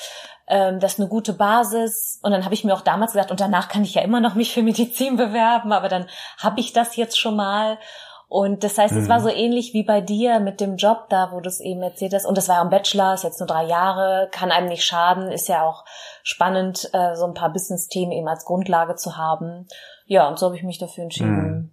Ähm, 0.49 0.81
das 0.81 0.95
ist 0.95 1.01
eine 1.01 1.09
gute 1.09 1.33
Basis. 1.33 2.21
Und 2.23 2.33
dann 2.33 2.45
habe 2.45 2.55
ich 2.55 2.65
mir 2.65 2.75
auch 2.75 2.83
damals 2.83 3.13
gesagt, 3.13 3.31
und 3.31 3.41
danach 3.41 3.69
kann 3.69 3.83
ich 3.83 3.95
ja 3.95 4.03
immer 4.03 4.21
noch 4.21 4.35
mich 4.35 4.53
für 4.53 4.63
Medizin 4.63 5.17
bewerben, 5.17 5.73
aber 5.73 5.89
dann 5.89 6.07
habe 6.39 6.61
ich 6.61 6.73
das 6.73 6.97
jetzt 6.97 7.19
schon 7.19 7.37
mal. 7.37 7.79
Und 8.29 8.65
das 8.65 8.77
heißt, 8.77 8.95
mhm. 8.95 9.03
es 9.03 9.09
war 9.09 9.21
mhm. 9.21 9.25
so 9.25 9.29
ähnlich 9.29 9.73
wie 9.73 9.85
bei 9.85 10.01
dir 10.01 10.41
mit 10.41 10.61
dem 10.61 10.77
Job 10.77 11.07
da, 11.11 11.31
wo 11.33 11.41
du 11.41 11.49
es 11.49 11.61
eben 11.61 11.83
erzählt 11.83 12.13
hast. 12.13 12.27
Und 12.27 12.37
das 12.37 12.49
war 12.49 12.57
ja 12.57 12.63
ein 12.63 12.71
Bachelor, 12.71 13.15
ist 13.15 13.23
jetzt 13.23 13.39
nur 13.39 13.47
drei 13.47 13.65
Jahre, 13.65 14.29
kann 14.33 14.51
einem 14.51 14.69
nicht 14.69 14.85
schaden, 14.85 15.31
ist 15.31 15.49
ja 15.49 15.63
auch 15.63 15.85
spannend, 16.25 16.91
äh, 16.93 17.15
so 17.15 17.25
ein 17.25 17.35
paar 17.35 17.53
Business-Themen 17.53 18.13
eben 18.13 18.27
als 18.27 18.45
Grundlage 18.45 18.97
zu 18.97 19.17
haben. 19.17 19.69
Ja, 20.07 20.29
und 20.29 20.39
so 20.39 20.47
habe 20.47 20.57
ich 20.57 20.65
mich 20.65 20.79
dafür 20.79 21.05
entschieden. 21.05 21.37
Mhm. 21.37 21.73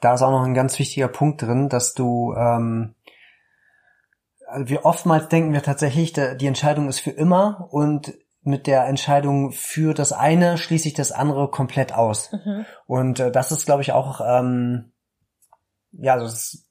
Da 0.00 0.14
ist 0.14 0.22
auch 0.22 0.30
noch 0.30 0.44
ein 0.44 0.54
ganz 0.54 0.78
wichtiger 0.78 1.08
Punkt 1.08 1.42
drin, 1.42 1.68
dass 1.68 1.94
du 1.94 2.32
ähm, 2.34 2.94
wir 4.56 4.84
oftmals 4.84 5.28
denken 5.28 5.52
wir 5.52 5.62
tatsächlich, 5.62 6.12
die 6.12 6.46
Entscheidung 6.46 6.88
ist 6.88 7.00
für 7.00 7.10
immer 7.10 7.68
und 7.70 8.14
mit 8.42 8.66
der 8.66 8.86
Entscheidung 8.86 9.52
für 9.52 9.94
das 9.94 10.12
eine 10.12 10.56
schließe 10.56 10.88
ich 10.88 10.94
das 10.94 11.12
andere 11.12 11.50
komplett 11.50 11.92
aus. 11.92 12.32
Mhm. 12.32 12.64
Und 12.86 13.20
äh, 13.20 13.30
das 13.30 13.52
ist, 13.52 13.66
glaube 13.66 13.82
ich, 13.82 13.92
auch 13.92 14.20
ähm, 14.24 14.92
ja, 15.92 16.16
das, 16.16 16.66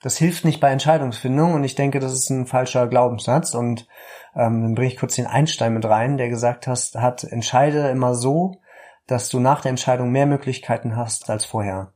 das 0.00 0.16
hilft 0.18 0.44
nicht 0.44 0.60
bei 0.60 0.70
Entscheidungsfindung 0.70 1.54
und 1.54 1.64
ich 1.64 1.74
denke, 1.74 1.98
das 1.98 2.12
ist 2.12 2.30
ein 2.30 2.46
falscher 2.46 2.86
Glaubenssatz. 2.88 3.54
Und 3.54 3.86
ähm, 4.34 4.62
dann 4.62 4.74
bringe 4.74 4.88
ich 4.88 4.98
kurz 4.98 5.14
den 5.14 5.26
Einstein 5.26 5.72
mit 5.72 5.84
rein, 5.84 6.18
der 6.18 6.28
gesagt 6.28 6.66
hat, 6.66 6.90
hat, 6.96 7.24
entscheide 7.24 7.88
immer 7.88 8.14
so, 8.14 8.60
dass 9.06 9.28
du 9.28 9.40
nach 9.40 9.62
der 9.62 9.70
Entscheidung 9.70 10.10
mehr 10.10 10.26
Möglichkeiten 10.26 10.96
hast 10.96 11.30
als 11.30 11.44
vorher. 11.44 11.93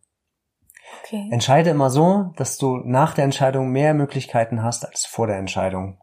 Okay. 1.05 1.29
Entscheide 1.31 1.71
immer 1.71 1.91
so, 1.91 2.33
dass 2.37 2.59
du 2.59 2.77
nach 2.85 3.15
der 3.15 3.25
Entscheidung 3.25 3.71
mehr 3.71 3.95
Möglichkeiten 3.95 4.63
hast 4.63 4.87
als 4.87 5.07
vor 5.07 5.27
der 5.27 5.39
Entscheidung. 5.39 5.99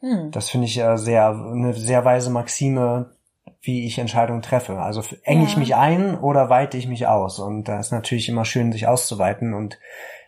Hm. 0.00 0.30
Das 0.30 0.50
finde 0.50 0.66
ich 0.66 0.78
äh, 0.78 0.96
sehr, 0.96 1.28
eine 1.28 1.74
sehr 1.74 2.04
weise 2.04 2.30
Maxime, 2.30 3.12
wie 3.60 3.86
ich 3.86 3.98
Entscheidungen 3.98 4.42
treffe. 4.42 4.78
Also 4.78 5.02
enge 5.22 5.42
ja. 5.42 5.48
ich 5.48 5.56
mich 5.56 5.74
ein 5.74 6.18
oder 6.18 6.48
weite 6.50 6.76
ich 6.76 6.86
mich 6.88 7.06
aus? 7.06 7.38
Und 7.38 7.64
da 7.64 7.80
ist 7.80 7.92
natürlich 7.92 8.28
immer 8.28 8.44
schön, 8.44 8.72
sich 8.72 8.86
auszuweiten 8.86 9.54
und 9.54 9.78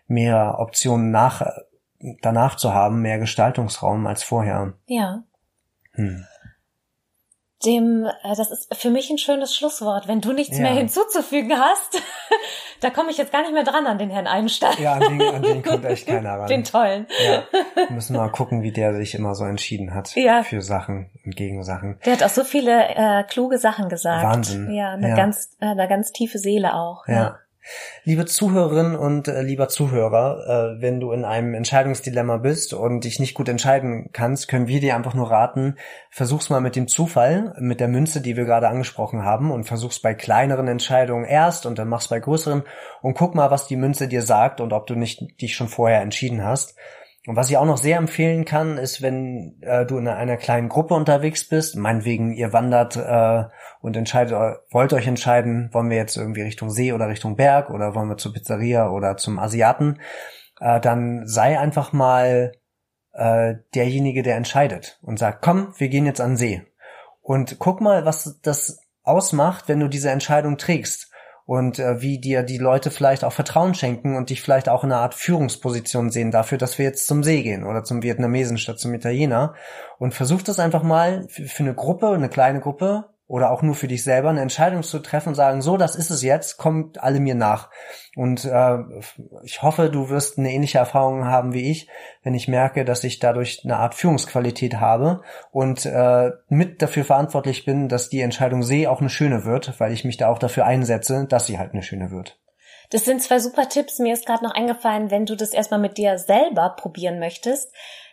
mehr 0.07 0.57
Optionen 0.59 1.11
nach, 1.11 1.47
danach 2.23 2.57
zu 2.57 2.75
haben, 2.75 3.03
mehr 3.03 3.19
Gestaltungsraum 3.19 4.07
als 4.07 4.23
vorher. 4.23 4.75
Ja. 4.87 5.23
Hm. 5.93 6.25
Dem, 7.65 8.07
äh, 8.07 8.37
das 8.37 8.51
ist 8.51 8.75
für 8.75 8.91
mich 8.91 9.11
ein 9.11 9.19
schönes 9.19 9.55
Schlusswort. 9.55 10.09
Wenn 10.09 10.21
du 10.21 10.33
nichts 10.33 10.57
ja. 10.57 10.63
mehr 10.63 10.73
hinzuzufügen 10.73 11.59
hast, 11.59 12.01
da 12.81 12.91
komme 12.91 13.11
ich 13.11 13.19
jetzt 13.19 13.33
gar 13.33 13.43
nicht 13.43 13.53
mehr 13.53 13.65
dran 13.65 13.87
an 13.87 13.99
den 13.99 14.11
Herrn 14.11 14.27
Einstein. 14.27 14.75
Ja, 14.79 14.95
an 14.95 15.19
den, 15.19 15.23
an 15.23 15.43
den 15.43 15.63
kommt 15.63 15.85
echt 15.85 16.07
keiner 16.09 16.39
ran. 16.39 16.49
Den 16.49 16.65
tollen. 16.65 17.07
Ja. 17.25 17.45
Wir 17.75 17.91
müssen 17.91 18.17
mal 18.17 18.31
gucken, 18.31 18.63
wie 18.63 18.73
der 18.73 18.95
sich 18.95 19.15
immer 19.15 19.35
so 19.35 19.45
entschieden 19.45 19.95
hat 19.95 20.15
ja. 20.17 20.43
für 20.43 20.63
Sachen 20.63 21.11
und 21.25 21.37
Gegensachen. 21.37 21.99
Der 22.05 22.15
hat 22.15 22.23
auch 22.23 22.31
so 22.31 22.45
viele 22.45 22.89
äh, 22.89 23.25
kluge 23.25 23.59
Sachen 23.59 23.89
gesagt. 23.89 24.25
Wahnsinn. 24.25 24.73
Ja, 24.73 24.93
eine 24.93 25.11
ja. 25.11 25.17
ganz, 25.17 25.57
äh, 25.61 25.67
eine 25.67 25.89
ganz 25.89 26.13
tiefe 26.13 26.39
Seele 26.39 26.75
auch. 26.75 27.07
ja. 27.07 27.15
ja. 27.15 27.39
Liebe 28.05 28.25
Zuhörerinnen 28.25 28.97
und 28.97 29.29
äh, 29.29 29.43
lieber 29.43 29.69
Zuhörer, 29.69 30.77
äh, 30.77 30.81
wenn 30.81 31.01
du 31.01 31.13
in 31.13 31.25
einem 31.25 31.55
Entscheidungsdilemma 31.55 32.39
bist 32.39 32.73
und 32.73 33.05
dich 33.05 33.21
nicht 33.21 33.35
gut 33.35 33.49
entscheiden 33.49 34.11
kannst, 34.13 34.49
können 34.49 34.69
wir 34.69 34.81
dir 34.81 34.97
einfach 34.97 35.15
nur 35.15 35.31
raten, 35.31 35.77
versuch's 36.11 36.51
mal 36.51 36.61
mit 36.61 36.77
dem 36.77 36.89
Zufall, 36.89 37.55
mit 37.59 37.81
der 37.81 37.89
Münze, 37.89 38.21
die 38.21 38.37
wir 38.37 38.45
gerade 38.45 38.69
angesprochen 38.69 39.25
haben 39.25 39.51
und 39.51 39.65
versuch's 39.65 40.01
bei 40.01 40.15
kleineren 40.15 40.69
Entscheidungen 40.69 41.25
erst 41.25 41.67
und 41.67 41.79
dann 41.79 41.89
mach's 41.89 42.09
bei 42.09 42.21
größeren 42.21 42.63
und 43.03 43.15
guck 43.15 43.35
mal, 43.35 43.51
was 43.51 43.67
die 43.67 43.77
Münze 43.77 44.09
dir 44.09 44.23
sagt 44.23 44.61
und 44.61 44.73
ob 44.73 44.87
du 44.87 44.95
nicht 44.95 45.41
dich 45.41 45.55
schon 45.55 45.69
vorher 45.69 46.01
entschieden 46.01 46.45
hast. 46.45 46.77
Und 47.27 47.37
was 47.37 47.51
ich 47.51 47.59
auch 47.59 47.67
noch 47.67 47.77
sehr 47.77 47.99
empfehlen 47.99 48.47
kann, 48.47 48.79
ist, 48.79 49.03
wenn 49.03 49.61
äh, 49.61 49.85
du 49.85 49.99
in 49.99 50.09
einer 50.09 50.39
kleinen 50.39 50.71
Gruppe 50.71 50.95
unterwegs 50.95 51.47
bist, 51.47 51.77
meinetwegen 51.77 52.33
ihr 52.33 52.55
wandert 52.55 52.97
äh, 52.97 53.45
und 53.81 53.97
entscheidet, 53.97 54.33
wollt 54.71 54.93
euch 54.93 55.07
entscheiden, 55.07 55.71
wollen 55.73 55.91
wir 55.91 55.97
jetzt 55.97 56.17
irgendwie 56.17 56.43
Richtung 56.43 56.71
See 56.71 56.93
oder 56.93 57.09
Richtung 57.09 57.37
Berg 57.37 57.71
oder 57.71 57.95
wollen 57.95 58.09
wir 58.09 58.17
zur 58.17 58.33
Pizzeria 58.33 58.91
oder 58.91 59.17
zum 59.17 59.39
Asiaten, 59.39 60.01
äh, 60.61 60.81
dann 60.81 61.27
sei 61.27 61.59
einfach 61.59 61.93
mal 61.93 62.53
äh, 63.13 63.55
derjenige, 63.75 64.23
der 64.23 64.37
entscheidet 64.37 64.99
und 65.03 65.19
sagt, 65.19 65.43
komm, 65.43 65.75
wir 65.79 65.89
gehen 65.89 66.07
jetzt 66.07 66.21
an 66.21 66.37
See. 66.37 66.63
Und 67.23 67.59
guck 67.59 67.81
mal, 67.81 68.05
was 68.05 68.41
das 68.43 68.81
ausmacht, 69.03 69.69
wenn 69.69 69.81
du 69.81 69.89
diese 69.89 70.11
Entscheidung 70.11 70.59
trägst 70.59 71.11
und 71.47 71.79
äh, 71.79 72.01
wie 72.01 72.21
dir 72.21 72.43
die 72.43 72.59
Leute 72.59 72.91
vielleicht 72.91 73.25
auch 73.25 73.33
Vertrauen 73.33 73.75
schenken 73.75 74.17
und 74.17 74.31
dich 74.31 74.41
vielleicht 74.41 74.69
auch 74.69 74.85
in 74.85 74.93
einer 74.93 75.01
Art 75.01 75.15
Führungsposition 75.15 76.11
sehen 76.11 76.31
dafür, 76.31 76.59
dass 76.59 76.79
wir 76.79 76.85
jetzt 76.85 77.07
zum 77.07 77.25
See 77.25 77.43
gehen 77.43 77.65
oder 77.65 77.83
zum 77.83 78.03
Vietnamesen 78.03 78.59
statt 78.59 78.79
zum 78.79 78.95
Italiener 78.95 79.55
und 79.99 80.15
versuch 80.15 80.43
das 80.43 80.61
einfach 80.61 80.83
mal 80.83 81.27
für, 81.29 81.47
für 81.47 81.63
eine 81.65 81.75
Gruppe, 81.75 82.11
eine 82.11 82.29
kleine 82.29 82.61
Gruppe 82.61 83.10
oder 83.31 83.53
auch 83.53 83.63
nur 83.63 83.77
für 83.77 83.87
dich 83.87 84.03
selber 84.03 84.31
eine 84.31 84.41
Entscheidung 84.41 84.83
zu 84.83 84.99
treffen 84.99 85.29
und 85.29 85.35
sagen, 85.37 85.63
so, 85.63 85.77
das 85.77 85.95
ist 85.95 86.11
es 86.11 86.21
jetzt, 86.21 86.57
kommt 86.57 87.01
alle 87.01 87.21
mir 87.21 87.37
nach. 87.37 87.71
Und 88.17 88.45
äh, 88.45 88.79
ich 89.45 89.63
hoffe, 89.63 89.89
du 89.89 90.09
wirst 90.09 90.37
eine 90.37 90.53
ähnliche 90.53 90.79
Erfahrung 90.79 91.27
haben 91.27 91.53
wie 91.53 91.71
ich, 91.71 91.89
wenn 92.25 92.35
ich 92.35 92.49
merke, 92.49 92.85
dass 92.85 93.05
ich 93.05 93.21
dadurch 93.21 93.61
eine 93.63 93.77
Art 93.77 93.95
Führungsqualität 93.95 94.81
habe 94.81 95.23
und 95.53 95.87
äh, 95.87 96.33
mit 96.49 96.83
dafür 96.83 97.05
verantwortlich 97.05 97.65
bin, 97.65 97.89
dass 97.89 98.09
die 98.09 98.21
Entscheidung 98.21 98.65
See 98.65 98.89
auch 98.89 99.01
eine 99.01 99.11
schöne 99.11 99.45
wird, 99.45 99.79
weil 99.79 99.93
ich 99.93 100.05
mich 100.05 100.17
da 100.17 100.27
auch 100.27 100.41
dafür 100.41 100.67
einsetze, 100.67 101.27
dass 101.29 101.47
sie 101.47 101.61
halt 101.61 101.73
eine 101.73 101.85
schöne 101.85 102.11
wird. 102.11 102.37
Das 102.91 103.05
sind 103.05 103.23
zwei 103.23 103.39
super 103.39 103.69
Tipps. 103.69 104.01
Mir 104.01 104.13
ist 104.13 104.27
gerade 104.27 104.43
noch 104.43 104.55
eingefallen, 104.55 105.13
wenn 105.13 105.25
du 105.25 105.37
das 105.37 105.53
erstmal 105.53 105.79
mit 105.79 105.97
dir 105.97 106.19
selber 106.19 106.75
probieren 106.77 107.21
möchtest, 107.21 107.73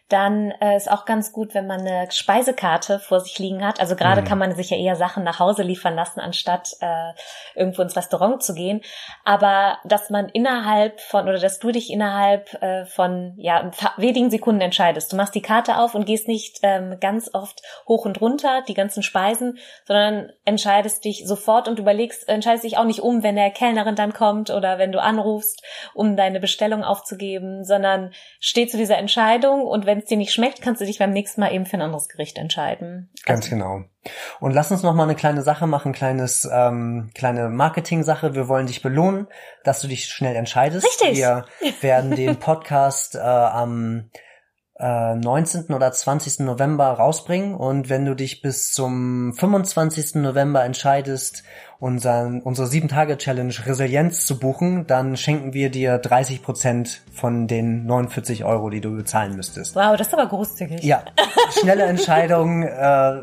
dann 0.09 0.51
äh, 0.61 0.77
ist 0.77 0.89
auch 0.89 1.03
ganz 1.03 1.33
gut, 1.33 1.53
wenn 1.53 1.67
man 1.67 1.81
eine 1.81 2.09
Speisekarte 2.09 2.99
vor 2.99 3.19
sich 3.19 3.39
liegen 3.39 3.65
hat. 3.65 3.81
Also 3.81 3.97
gerade 3.97 4.21
mhm. 4.21 4.25
kann 4.25 4.37
man 4.37 4.55
sich 4.55 4.69
ja 4.69 4.77
eher 4.77 4.95
Sachen 4.95 5.23
nach 5.23 5.39
Hause 5.39 5.63
liefern 5.63 5.95
lassen, 5.95 6.21
anstatt 6.21 6.77
äh, 6.79 7.11
irgendwo 7.55 7.81
ins 7.81 7.97
Restaurant 7.97 8.41
zu 8.41 8.53
gehen. 8.53 8.81
Aber 9.25 9.79
dass 9.83 10.09
man 10.09 10.29
innerhalb 10.29 11.01
von 11.01 11.23
oder 11.23 11.39
dass 11.39 11.59
du 11.59 11.71
dich 11.71 11.91
innerhalb 11.91 12.53
äh, 12.61 12.85
von 12.85 13.33
ja 13.37 13.69
wenigen 13.97 14.29
Sekunden 14.29 14.61
entscheidest. 14.61 15.11
Du 15.11 15.17
machst 15.17 15.35
die 15.35 15.41
Karte 15.41 15.77
auf 15.77 15.93
und 15.93 16.05
gehst 16.05 16.29
nicht 16.29 16.59
ähm, 16.63 16.99
ganz 17.01 17.29
oft 17.33 17.61
hoch 17.85 18.05
und 18.05 18.21
runter 18.21 18.63
die 18.65 18.75
ganzen 18.75 19.03
Speisen, 19.03 19.57
sondern 19.85 20.31
entscheidest 20.45 21.03
dich 21.03 21.27
sofort 21.27 21.67
und 21.67 21.79
überlegst, 21.79 22.29
entscheidest 22.29 22.63
dich 22.63 22.77
auch 22.77 22.85
nicht 22.85 23.01
um, 23.01 23.23
wenn 23.23 23.35
der 23.35 23.51
Kellnerin 23.51 23.95
dann 23.95 24.13
kommt 24.13 24.51
oder 24.51 24.77
wenn 24.77 24.93
du 24.93 25.01
anrufst, 25.01 25.61
um 25.93 26.15
deine 26.15 26.39
Bestellung 26.39 26.85
aufzugeben, 26.85 27.65
sondern 27.65 28.11
steh 28.39 28.67
zu 28.67 28.77
dieser 28.77 28.97
Entscheidung 28.97 29.63
und 29.63 29.85
wenn 29.85 29.96
wenn 29.97 30.03
es 30.03 30.09
dir 30.09 30.17
nicht 30.17 30.31
schmeckt, 30.31 30.61
kannst 30.61 30.79
du 30.79 30.85
dich 30.85 30.99
beim 30.99 31.11
nächsten 31.11 31.41
Mal 31.41 31.51
eben 31.51 31.65
für 31.65 31.75
ein 31.75 31.81
anderes 31.81 32.07
Gericht 32.07 32.37
entscheiden. 32.37 33.09
Ganz 33.25 33.45
also, 33.45 33.55
genau. 33.55 33.81
Und 34.39 34.51
lass 34.51 34.71
uns 34.71 34.83
noch 34.83 34.93
mal 34.93 35.05
eine 35.05 35.15
kleine 35.15 35.41
Sache 35.41 35.65
machen, 35.65 35.91
kleines 35.91 36.47
ähm, 36.51 37.09
kleine 37.15 37.49
Marketing-Sache. 37.49 38.35
Wir 38.35 38.47
wollen 38.47 38.67
dich 38.67 38.83
belohnen, 38.83 39.25
dass 39.63 39.81
du 39.81 39.87
dich 39.87 40.05
schnell 40.05 40.35
entscheidest. 40.35 40.85
Richtig. 40.85 41.17
Wir 41.17 41.45
werden 41.81 42.11
den 42.11 42.35
Podcast 42.37 43.15
äh, 43.15 43.19
am 43.19 44.11
äh, 44.79 45.15
19. 45.15 45.73
oder 45.73 45.91
20. 45.91 46.39
November 46.39 46.87
rausbringen 46.87 47.55
und 47.55 47.89
wenn 47.89 48.05
du 48.05 48.15
dich 48.15 48.41
bis 48.41 48.71
zum 48.71 49.33
25. 49.33 50.15
November 50.15 50.63
entscheidest, 50.63 51.43
unseren, 51.79 52.41
unsere 52.41 52.67
7-Tage-Challenge 52.67 53.53
Resilienz 53.65 54.25
zu 54.25 54.39
buchen, 54.39 54.87
dann 54.87 55.17
schenken 55.17 55.53
wir 55.53 55.69
dir 55.69 55.97
30 55.97 56.41
Prozent 56.41 57.01
von 57.11 57.47
den 57.47 57.85
49 57.85 58.45
Euro, 58.45 58.69
die 58.69 58.81
du 58.81 58.95
bezahlen 58.95 59.35
müsstest. 59.35 59.75
Wow, 59.75 59.95
das 59.97 60.07
ist 60.07 60.13
aber 60.13 60.27
großzügig. 60.27 60.83
Ja, 60.83 61.03
schnelle 61.61 61.83
Entscheidungen 61.83 62.63
äh, 62.63 63.21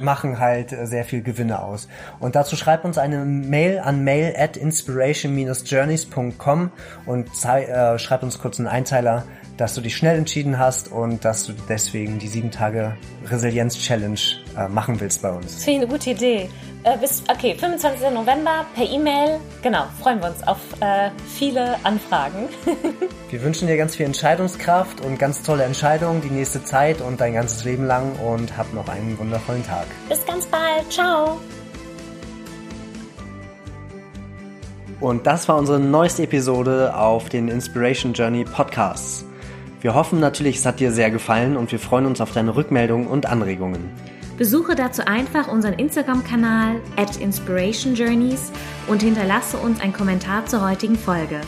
machen 0.00 0.38
halt 0.38 0.72
äh, 0.72 0.86
sehr 0.86 1.04
viel 1.04 1.22
Gewinne 1.22 1.62
aus. 1.62 1.88
Und 2.20 2.36
dazu 2.36 2.56
schreib 2.56 2.84
uns 2.84 2.98
eine 2.98 3.24
Mail 3.24 3.78
an 3.78 4.04
mail 4.04 4.34
at 4.36 4.56
inspiration-journeys.com 4.56 6.70
und 7.06 7.28
äh, 7.44 7.98
schreib 7.98 8.22
uns 8.22 8.38
kurz 8.38 8.58
einen 8.58 8.68
Einteiler, 8.68 9.24
dass 9.56 9.74
du 9.74 9.80
dich 9.80 9.96
schnell 9.96 10.18
entschieden 10.18 10.58
hast 10.58 10.90
und 10.90 11.24
dass 11.24 11.46
du 11.46 11.52
deswegen 11.68 12.18
die 12.18 12.28
sieben 12.28 12.50
Tage 12.50 12.96
Resilienz 13.26 13.78
Challenge 13.78 14.18
äh, 14.58 14.68
machen 14.68 15.00
willst 15.00 15.22
bei 15.22 15.30
uns. 15.30 15.46
Das 15.46 15.64
finde 15.64 15.78
ich 15.78 15.82
eine 15.84 15.92
gute 15.92 16.10
Idee. 16.10 16.50
Äh, 16.82 16.98
bis, 16.98 17.22
okay, 17.28 17.56
25. 17.58 18.10
November 18.10 18.66
per 18.74 18.84
E-Mail. 18.84 19.40
Genau, 19.62 19.84
freuen 20.00 20.20
wir 20.20 20.28
uns 20.28 20.46
auf 20.46 20.58
äh, 20.80 21.10
viele 21.26 21.76
Anfragen. 21.84 22.48
wir 23.30 23.42
wünschen 23.42 23.68
dir 23.68 23.76
ganz 23.76 23.96
viel 23.96 24.06
Entscheidungskraft 24.06 25.00
und 25.00 25.18
ganz 25.18 25.42
tolle 25.42 25.64
Entscheidungen 25.64 26.20
die 26.20 26.30
nächste 26.30 26.62
Zeit 26.62 27.00
und 27.00 27.20
dein 27.20 27.34
ganzes 27.34 27.64
Leben 27.64 27.86
lang 27.86 28.16
und 28.18 28.56
hab 28.56 28.72
noch 28.74 28.88
einen 28.88 29.18
wundervollen 29.18 29.64
Tag. 29.64 29.86
Bis 30.08 30.24
ganz 30.26 30.46
bald. 30.46 30.92
Ciao. 30.92 31.40
Und 35.00 35.26
das 35.26 35.48
war 35.48 35.56
unsere 35.56 35.80
neueste 35.80 36.22
Episode 36.22 36.94
auf 36.96 37.28
den 37.28 37.48
Inspiration 37.48 38.12
Journey 38.12 38.44
Podcasts. 38.44 39.24
Wir 39.84 39.94
hoffen 39.94 40.18
natürlich, 40.18 40.56
es 40.56 40.64
hat 40.64 40.80
dir 40.80 40.90
sehr 40.92 41.10
gefallen 41.10 41.58
und 41.58 41.70
wir 41.70 41.78
freuen 41.78 42.06
uns 42.06 42.22
auf 42.22 42.32
deine 42.32 42.56
Rückmeldungen 42.56 43.06
und 43.06 43.26
Anregungen. 43.26 43.90
Besuche 44.38 44.76
dazu 44.76 45.06
einfach 45.06 45.48
unseren 45.48 45.74
Instagram-Kanal 45.74 46.76
at 46.96 47.18
Inspiration 47.18 47.94
Journeys 47.94 48.50
und 48.86 49.02
hinterlasse 49.02 49.58
uns 49.58 49.82
einen 49.82 49.92
Kommentar 49.92 50.46
zur 50.46 50.66
heutigen 50.66 50.96
Folge. 50.96 51.38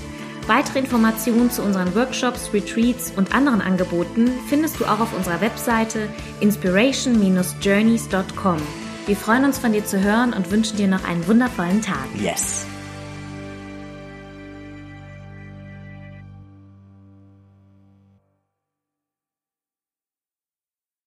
Weitere 0.46 0.80
Informationen 0.80 1.50
zu 1.50 1.62
unseren 1.62 1.94
Workshops, 1.94 2.50
Retreats 2.52 3.10
und 3.16 3.34
anderen 3.34 3.62
Angeboten 3.62 4.30
findest 4.50 4.80
du 4.80 4.84
auch 4.84 5.00
auf 5.00 5.16
unserer 5.16 5.40
Webseite 5.40 6.10
inspiration-journeys.com. 6.40 8.58
Wir 9.06 9.16
freuen 9.16 9.46
uns 9.46 9.56
von 9.56 9.72
dir 9.72 9.86
zu 9.86 10.02
hören 10.02 10.34
und 10.34 10.50
wünschen 10.50 10.76
dir 10.76 10.88
noch 10.88 11.08
einen 11.08 11.26
wundervollen 11.26 11.80
Tag. 11.80 12.04
Yes. 12.20 12.65